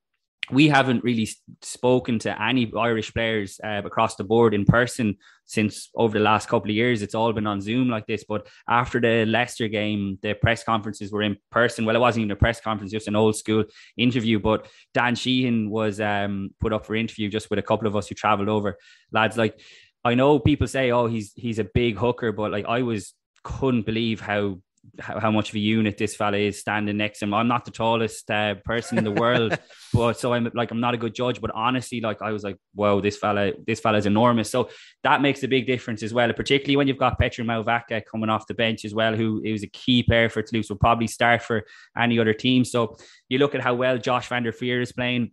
[0.52, 1.30] we haven't really
[1.62, 6.50] spoken to any Irish players uh, across the board in person since over the last
[6.50, 7.02] couple of years.
[7.02, 8.26] It's all been on Zoom like this.
[8.28, 11.86] But after the Leicester game, the press conferences were in person.
[11.86, 13.64] Well, it wasn't even a press conference, just an old school
[13.98, 14.39] interview.
[14.39, 18.08] But Dan Sheehan was um, put up for interview just with a couple of us
[18.08, 18.78] who travelled over.
[19.12, 19.60] Lads, like
[20.04, 23.14] I know people say, "Oh, he's he's a big hooker," but like I was
[23.44, 24.60] couldn't believe how
[24.99, 27.34] how, how, much of a unit this fella is standing next to him.
[27.34, 29.57] I'm not the tallest uh, person in the world,
[29.93, 31.41] but so I'm like I'm not a good judge.
[31.41, 34.49] But honestly, like I was like, wow, this fella, this fella is enormous.
[34.49, 34.69] So
[35.03, 38.47] that makes a big difference as well, particularly when you've got Peato Mauvaka coming off
[38.47, 40.69] the bench as well, who is a key player for Toulouse.
[40.69, 41.63] Will probably start for
[41.97, 42.65] any other team.
[42.65, 42.97] So
[43.29, 45.31] you look at how well Josh van der Flier is playing.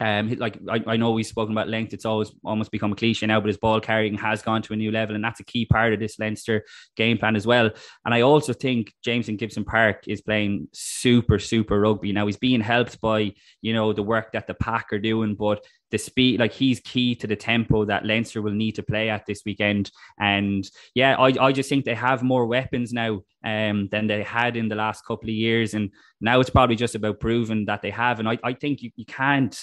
[0.00, 3.26] Um, like I, I know we've spoken about length, it's always almost become a cliche
[3.26, 5.66] now, but his ball carrying has gone to a new level, and that's a key
[5.66, 6.64] part of this Leinster
[6.96, 7.70] game plan as well.
[8.04, 12.12] And I also think Jamison Gibson Park is playing super, super rugby.
[12.12, 15.64] Now he's being helped by you know the work that the pack are doing, but
[15.90, 19.26] the speed, like he's key to the tempo that Leinster will need to play at
[19.26, 19.90] this weekend.
[20.18, 24.56] And yeah, I, I just think they have more weapons now um, than they had
[24.56, 25.74] in the last couple of years.
[25.74, 28.18] And now it's probably just about proving that they have.
[28.18, 29.56] And I, I think you, you can't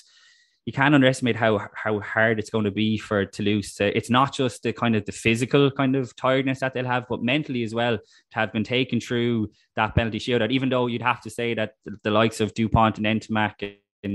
[0.66, 3.74] you can't underestimate how how hard it's going to be for Toulouse.
[3.76, 7.08] To, it's not just the kind of the physical kind of tiredness that they'll have,
[7.10, 10.52] but mentally as well to have been taken through that penalty shootout.
[10.52, 13.22] Even though you'd have to say that the, the likes of Dupont and and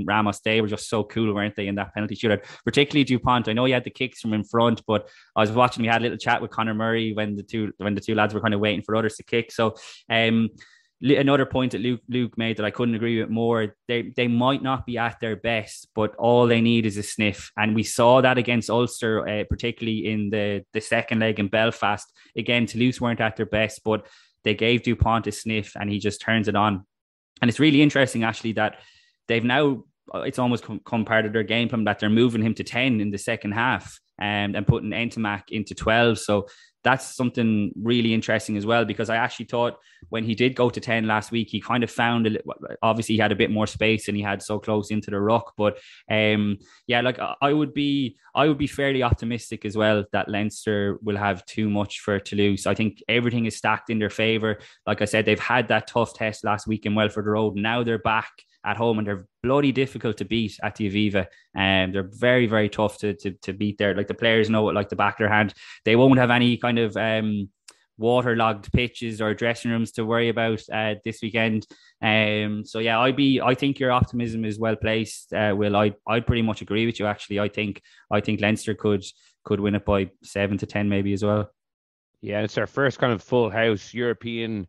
[0.07, 2.45] Ramos, they were just so cool, weren't they, in that penalty shootout?
[2.64, 3.49] Particularly Dupont.
[3.49, 5.82] I know he had the kicks from in front, but I was watching.
[5.82, 8.34] We had a little chat with Conor Murray when the two when the two lads
[8.34, 9.53] were kind of waiting for others to kick.
[9.53, 9.74] So,
[10.11, 10.51] um,
[11.01, 13.74] another point that Luke Luke made that I couldn't agree with more.
[13.89, 17.51] They they might not be at their best, but all they need is a sniff,
[17.57, 22.11] and we saw that against Ulster, uh, particularly in the the second leg in Belfast.
[22.37, 24.07] Again, Toulouse weren't at their best, but
[24.45, 26.87] they gave Dupont a sniff, and he just turns it on.
[27.43, 28.78] And it's really interesting, actually, that
[29.29, 32.64] they've now it's almost come part of their game plan that they're moving him to
[32.64, 33.99] ten in the second half.
[34.18, 36.18] Um, and putting Ntamack into 12.
[36.18, 36.47] So
[36.87, 39.77] that's something really interesting as well because I actually thought
[40.09, 42.39] when he did go to 10 last week, he kind of found a,
[42.81, 45.53] obviously he had a bit more space and he had so close into the rock,
[45.57, 50.29] But um, yeah, like I would be, I would be fairly optimistic as well that
[50.29, 52.66] Leinster will have too much for Toulouse.
[52.66, 54.61] I think everything is stacked in their favor.
[54.87, 57.57] Like I said, they've had that tough test last week in Welford Road.
[57.57, 58.31] Now they're back
[58.66, 61.26] at home and they're bloody difficult to beat at the Aviva.
[61.54, 63.94] And um, they're very, very tough to, to, to beat there.
[63.94, 65.54] Like the players know it like the back of their hand.
[65.84, 67.48] They won't have any kind of um,
[67.98, 71.66] waterlogged pitches or dressing rooms to worry about uh, this weekend.
[72.02, 73.40] Um, so yeah, I'd be.
[73.40, 75.32] I think your optimism is well placed.
[75.32, 75.94] Uh, Will I?
[76.06, 77.06] I'd pretty much agree with you.
[77.06, 79.04] Actually, I think I think Leinster could
[79.44, 81.50] could win it by seven to ten, maybe as well.
[82.20, 84.66] Yeah, it's their first kind of full house European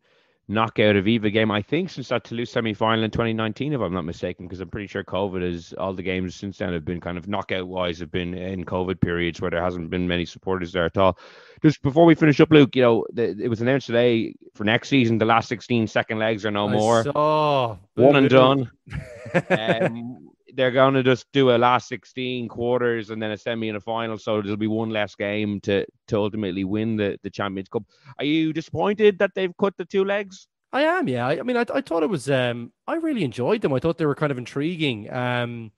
[0.48, 1.52] knockout Aviva game.
[1.52, 4.70] I think since that Toulouse semi final in 2019, if I'm not mistaken, because I'm
[4.70, 8.00] pretty sure COVID is all the games since then have been kind of knockout wise
[8.00, 11.18] have been in COVID periods where there hasn't been many supporters there at all.
[11.62, 14.90] Just before we finish up, Luke, you know, the, it was announced today for next
[14.90, 17.04] season the last 16 second legs are no more.
[17.04, 17.78] Saw.
[17.96, 18.72] One and done.
[19.50, 23.78] um, they're going to just do a last 16 quarters and then a semi and
[23.78, 24.18] a final.
[24.18, 27.84] So there'll be one less game to, to ultimately win the, the Champions Cup.
[28.18, 30.48] Are you disappointed that they've cut the two legs?
[30.74, 31.28] I am, yeah.
[31.28, 33.72] I, I mean, I, I thought it was, um, I really enjoyed them.
[33.72, 35.14] I thought they were kind of intriguing.
[35.14, 35.72] Um,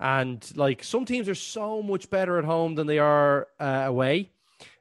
[0.00, 4.30] and like some teams are so much better at home than they are uh, away.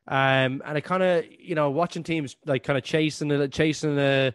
[0.08, 4.00] Um, and I kind of, you know, watching teams like kind of chasing, the, chasing
[4.00, 4.34] a,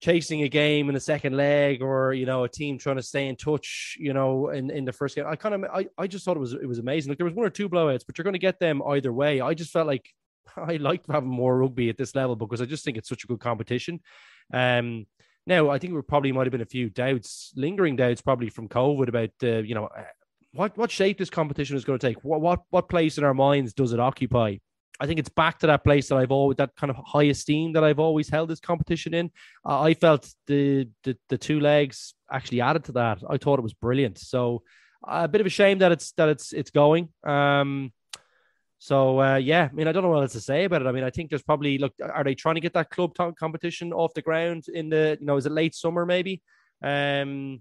[0.00, 3.28] chasing a game in the second leg or you know a team trying to stay
[3.28, 5.26] in touch you know in, in the first game.
[5.26, 7.10] I kind of I, I just thought it was it was amazing.
[7.10, 9.40] Like there was one or two blowouts but you're going to get them either way.
[9.40, 10.08] I just felt like
[10.56, 13.26] i liked having more rugby at this level because i just think it's such a
[13.26, 14.00] good competition.
[14.52, 15.06] Um
[15.46, 18.68] now i think we probably might have been a few doubts lingering doubts probably from
[18.68, 20.02] covid about uh, you know uh,
[20.52, 22.22] what what shape this competition is going to take?
[22.24, 24.56] What what what place in our minds does it occupy
[25.00, 27.72] I think it's back to that place that I've always that kind of high esteem
[27.72, 29.30] that I've always held this competition in.
[29.66, 33.22] Uh, I felt the, the the two legs actually added to that.
[33.28, 34.18] I thought it was brilliant.
[34.18, 34.62] So
[35.02, 37.08] uh, a bit of a shame that it's that it's it's going.
[37.24, 37.92] Um,
[38.78, 40.86] so uh, yeah, I mean, I don't know what else to say about it.
[40.86, 41.94] I mean, I think there's probably look.
[42.02, 45.36] Are they trying to get that club competition off the ground in the you know
[45.36, 46.42] is it late summer maybe?
[46.82, 47.60] Um,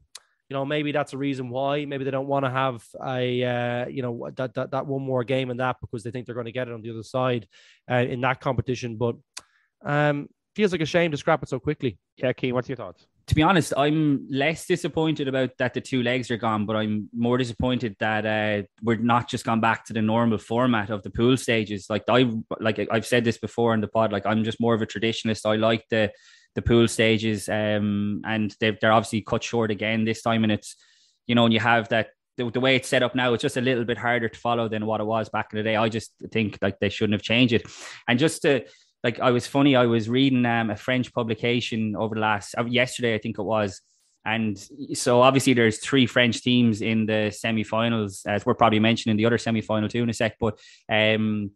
[0.50, 1.86] you know, maybe that's a reason why.
[1.86, 5.24] Maybe they don't want to have a, uh, you know, that, that that one more
[5.24, 7.48] game in that because they think they're going to get it on the other side
[7.90, 8.98] uh, in that competition.
[8.98, 9.16] But
[9.86, 12.00] um, feels like a shame to scrap it so quickly.
[12.18, 13.06] Yeah, Cian, what's your thoughts?
[13.28, 17.10] To be honest, I'm less disappointed about that the two legs are gone, but I'm
[17.16, 21.12] more disappointed that uh, we're not just gone back to the normal format of the
[21.12, 21.86] pool stages.
[21.92, 24.82] Like I, like I've said this before in the pod, like I'm just more of
[24.82, 25.46] a traditionalist.
[25.46, 26.12] I like the
[26.60, 30.44] the pool stages, um, and they're, they're obviously cut short again this time.
[30.44, 30.76] And it's
[31.28, 33.58] you know, and you have that the, the, way it's set up now, it's just
[33.58, 35.76] a little bit harder to follow than what it was back in the day.
[35.76, 37.68] I just think like they shouldn't have changed it.
[38.08, 38.66] And just to
[39.04, 39.76] like, I was funny.
[39.76, 43.44] I was reading um, a French publication over the last uh, yesterday, I think it
[43.44, 43.82] was.
[44.26, 44.58] And
[44.94, 49.38] so obviously there's three French teams in the semi-finals, as we're probably mentioning the other
[49.38, 50.38] semi-final too in a sec.
[50.40, 50.60] But
[50.92, 51.52] um,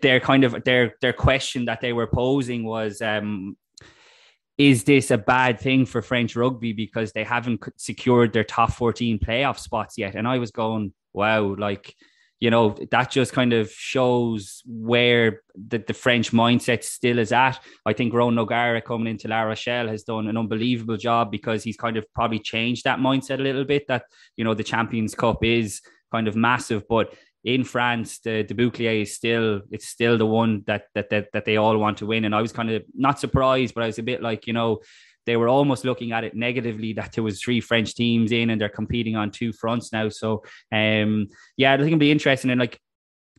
[0.00, 3.56] their kind of their their question that they were posing was um,
[4.58, 9.18] is this a bad thing for French rugby because they haven't secured their top 14
[9.18, 10.14] playoff spots yet?
[10.14, 11.94] And I was going, wow, like,
[12.38, 17.60] you know, that just kind of shows where the, the French mindset still is at.
[17.86, 21.76] I think Ronan O'Gara coming into La Rochelle has done an unbelievable job because he's
[21.76, 24.04] kind of probably changed that mindset a little bit that,
[24.36, 25.80] you know, the Champions Cup is
[26.10, 27.14] kind of massive, but
[27.44, 31.44] in France, the, the Bouclier is still it's still the one that, that that that
[31.44, 32.24] they all want to win.
[32.24, 34.80] And I was kind of not surprised, but I was a bit like, you know,
[35.26, 38.60] they were almost looking at it negatively that there was three French teams in and
[38.60, 40.08] they're competing on two fronts now.
[40.08, 42.50] So um yeah, I think it'll be interesting.
[42.50, 42.80] And like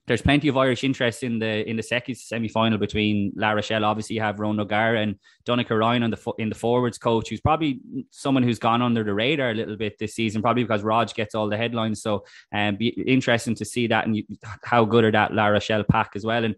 [0.05, 3.85] there's plenty of Irish interest in the in the second semi final between La Rochelle.
[3.85, 7.39] Obviously, you have Ron O'Gara and Donnacha Ryan on the in the forwards coach, who's
[7.39, 7.79] probably
[8.09, 11.35] someone who's gone under the radar a little bit this season, probably because Rog gets
[11.35, 12.01] all the headlines.
[12.01, 14.23] So, um, be interesting to see that and you,
[14.63, 16.43] how good are that La Rochelle pack as well.
[16.43, 16.55] And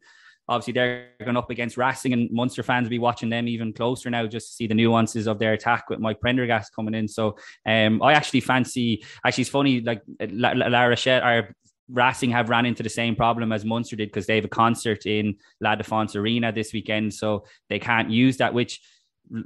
[0.50, 4.10] obviously, they're going up against Racing, and Munster fans will be watching them even closer
[4.10, 7.08] now just to see the nuances of their attack with Mike Prendergast coming in.
[7.08, 7.38] So,
[7.68, 9.04] um, I actually fancy.
[9.24, 11.56] Actually, it's funny like La, La Rochelle are
[11.90, 15.06] Racing have ran into the same problem as Munster did because they have a concert
[15.06, 18.54] in La Défense Arena this weekend, so they can't use that.
[18.54, 18.82] Which,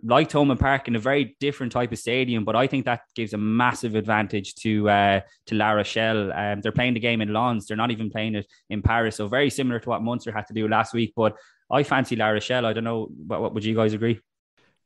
[0.03, 3.33] like Thomond Park, in a very different type of stadium, but I think that gives
[3.33, 6.31] a massive advantage to uh, to La Rochelle.
[6.31, 9.27] Um, they're playing the game in Lens; they're not even playing it in Paris, so
[9.27, 11.13] very similar to what Munster had to do last week.
[11.15, 11.35] But
[11.69, 12.65] I fancy La Rochelle.
[12.65, 13.09] I don't know.
[13.27, 14.19] What, what would you guys agree?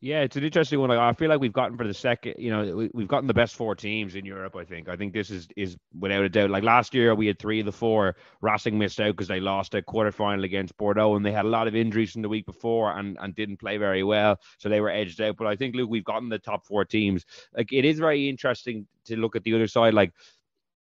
[0.04, 0.92] Yeah, it's an interesting one.
[0.92, 3.56] I feel like we've gotten for the second, you know, we, have gotten the best
[3.56, 4.54] four teams in Europe.
[4.54, 4.90] I think.
[4.90, 6.50] I think this is is without a doubt.
[6.50, 8.18] Like last year, we had three of the four.
[8.42, 11.70] Racing missed out because they lost a quarterfinal against Bordeaux, and they had a lot
[11.70, 14.90] of injuries from the week before and and didn't play very well, so they were
[14.90, 15.38] edged out.
[15.38, 17.26] But I think, Luke, we've gotten the top four teams.
[17.56, 19.94] Like it is very interesting to look at the other side.
[19.94, 20.12] Like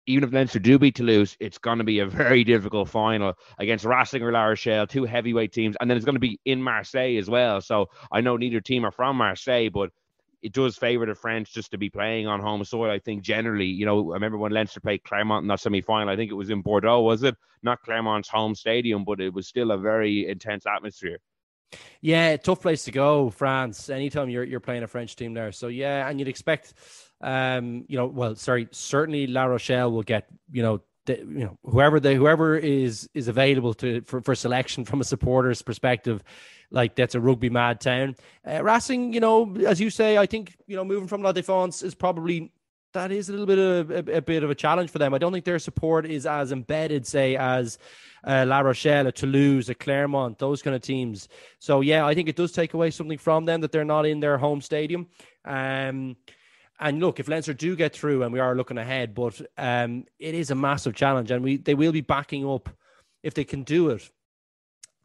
[0.09, 3.85] even if Leinster do beat Toulouse, it's going to be a very difficult final against
[3.85, 7.19] Racing or La Rochelle, two heavyweight teams, and then it's going to be in Marseille
[7.19, 7.61] as well.
[7.61, 9.91] So I know neither team are from Marseille, but
[10.43, 12.91] it does favour the French just to be playing on home soil.
[12.91, 16.09] I think generally, you know, I remember when Leinster played Clermont in that semi final.
[16.09, 17.37] I think it was in Bordeaux, was it?
[17.63, 21.19] Not Clermont's home stadium, but it was still a very intense atmosphere.
[22.01, 23.91] Yeah, tough place to go, France.
[23.91, 26.73] Anytime you're you're playing a French team there, so yeah, and you'd expect
[27.21, 31.59] um, you know, well, sorry, certainly La Rochelle will get, you know, the, you know,
[31.65, 36.23] whoever they whoever is is available to for, for selection from a supporter's perspective,
[36.71, 38.15] like that's a rugby mad town.
[38.47, 41.83] Uh, Racing, you know, as you say, I think you know moving from La Défense
[41.83, 42.53] is probably
[42.93, 45.13] that is a little bit of a, a, bit of a challenge for them.
[45.13, 47.79] I don't think their support is as embedded, say, as
[48.25, 51.29] uh, La Rochelle, a Toulouse, a Clermont, those kind of teams.
[51.59, 54.21] So yeah, I think it does take away something from them that they're not in
[54.21, 55.07] their home stadium.
[55.45, 56.17] Um,
[56.81, 60.35] and look, if Leinster do get through, and we are looking ahead, but um, it
[60.35, 62.69] is a massive challenge, and we they will be backing up
[63.23, 64.09] if they can do it.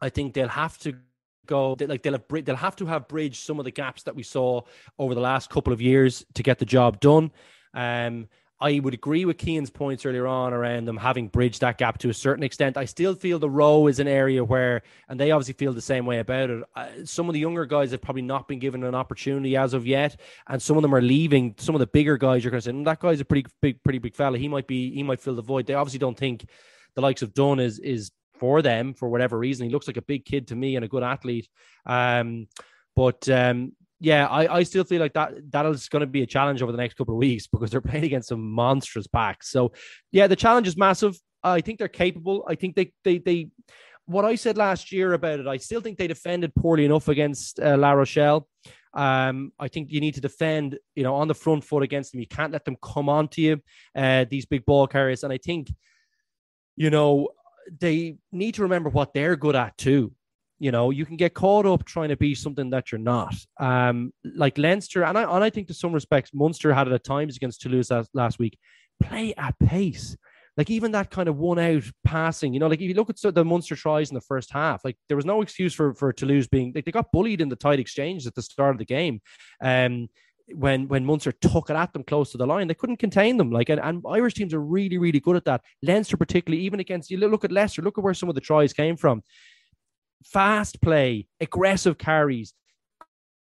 [0.00, 0.94] I think they'll have to
[1.46, 4.22] go like they'll have they'll have to have bridged some of the gaps that we
[4.22, 4.60] saw
[4.98, 7.32] over the last couple of years to get the job done.
[7.74, 8.28] Um,
[8.64, 12.08] I would agree with Cian's points earlier on around them having bridged that gap to
[12.08, 12.78] a certain extent.
[12.78, 16.06] I still feel the row is an area where, and they obviously feel the same
[16.06, 16.64] way about it.
[16.74, 19.86] Uh, some of the younger guys have probably not been given an opportunity as of
[19.86, 21.54] yet, and some of them are leaving.
[21.58, 23.82] Some of the bigger guys, you're going to say, mm, that guy's a pretty big,
[23.82, 24.38] pretty big fella.
[24.38, 25.66] He might be, he might fill the void.
[25.66, 26.48] They obviously don't think
[26.94, 29.66] the likes of Dunne is is for them for whatever reason.
[29.66, 31.50] He looks like a big kid to me and a good athlete.
[31.84, 32.48] Um,
[32.96, 36.26] but um, yeah, I, I still feel like that that is going to be a
[36.26, 39.50] challenge over the next couple of weeks because they're playing against some monstrous backs.
[39.50, 39.72] So
[40.12, 41.16] yeah, the challenge is massive.
[41.42, 42.44] I think they're capable.
[42.48, 43.50] I think they they they
[44.06, 47.58] what I said last year about it, I still think they defended poorly enough against
[47.58, 48.46] uh, La Rochelle.
[48.92, 52.20] Um, I think you need to defend, you know, on the front foot against them.
[52.20, 53.60] You can't let them come onto you,
[53.96, 55.24] uh, these big ball carriers.
[55.24, 55.72] And I think,
[56.76, 57.28] you know,
[57.80, 60.12] they need to remember what they're good at too.
[60.58, 63.34] You know, you can get caught up trying to be something that you're not.
[63.58, 67.04] Um, like Leinster, and I and I think to some respects, Munster had it at
[67.04, 68.58] times against Toulouse last, last week.
[69.00, 70.16] Play at pace.
[70.56, 73.34] Like even that kind of one out passing, you know, like if you look at
[73.34, 76.46] the Munster tries in the first half, like there was no excuse for for Toulouse
[76.46, 79.20] being like they got bullied in the tight exchange at the start of the game.
[79.60, 80.08] Um,
[80.54, 83.50] when when Munster took it at them close to the line, they couldn't contain them.
[83.50, 85.62] Like and, and Irish teams are really really good at that.
[85.82, 88.72] Leinster particularly, even against you look at Leicester, look at where some of the tries
[88.72, 89.22] came from
[90.24, 92.54] fast play, aggressive carries,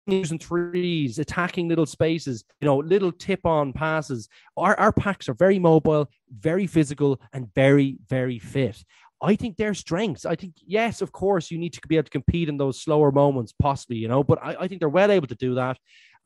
[0.07, 4.27] using threes, attacking little spaces, you know, little tip on passes.
[4.57, 8.83] Our, our packs are very mobile, very physical, and very, very fit.
[9.21, 10.25] I think their strengths.
[10.25, 13.11] I think, yes, of course, you need to be able to compete in those slower
[13.11, 15.77] moments, possibly, you know, but I, I think they're well able to do that.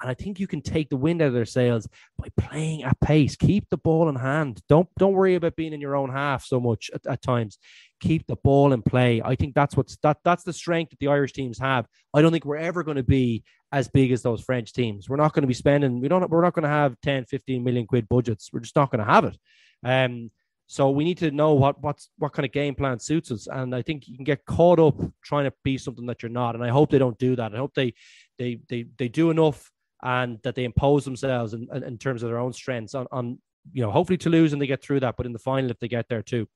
[0.02, 1.88] And I think you can take the wind out of their sails
[2.18, 3.36] by playing at pace.
[3.38, 4.62] Keep the ball in hand.
[4.68, 7.58] Don't don't worry about being in your own half so much at, at times
[8.06, 9.22] keep the ball in play.
[9.24, 11.88] I think that's what's that that's the strength that the Irish teams have.
[12.14, 15.10] I don't think we're ever going to be as big as those French teams.
[15.10, 17.64] We're not going to be spending we don't we're not going to have 10 15
[17.64, 18.50] million quid budgets.
[18.54, 19.38] We're just not going to have it.
[19.84, 20.32] Um
[20.68, 23.48] so we need to know what what's what kind of game plan suits us.
[23.48, 26.56] And I think you can get caught up trying to be something that you're not.
[26.56, 27.54] And I hope they don't do that.
[27.54, 27.94] I hope they
[28.38, 29.72] they they they do enough
[30.04, 33.40] and that they impose themselves in, in terms of their own strengths on, on
[33.74, 35.88] you know hopefully Toulouse and they get through that, but in the final if they
[35.88, 36.48] get there too.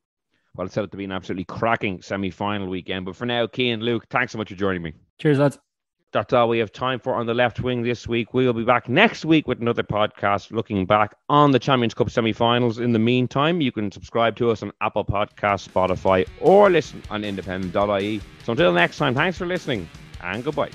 [0.55, 3.05] Well, it's set up to be an absolutely cracking semi-final weekend.
[3.05, 4.93] But for now, Cian, Luke, thanks so much for joining me.
[5.19, 5.59] Cheers, lads.
[6.11, 8.33] That's all we have time for on the left wing this week.
[8.33, 12.09] We will be back next week with another podcast looking back on the Champions Cup
[12.09, 12.79] semi finals.
[12.79, 17.23] In the meantime, you can subscribe to us on Apple Podcasts, Spotify, or listen on
[17.23, 18.21] independent.ie.
[18.43, 19.87] So until next time, thanks for listening
[20.23, 20.71] and goodbye.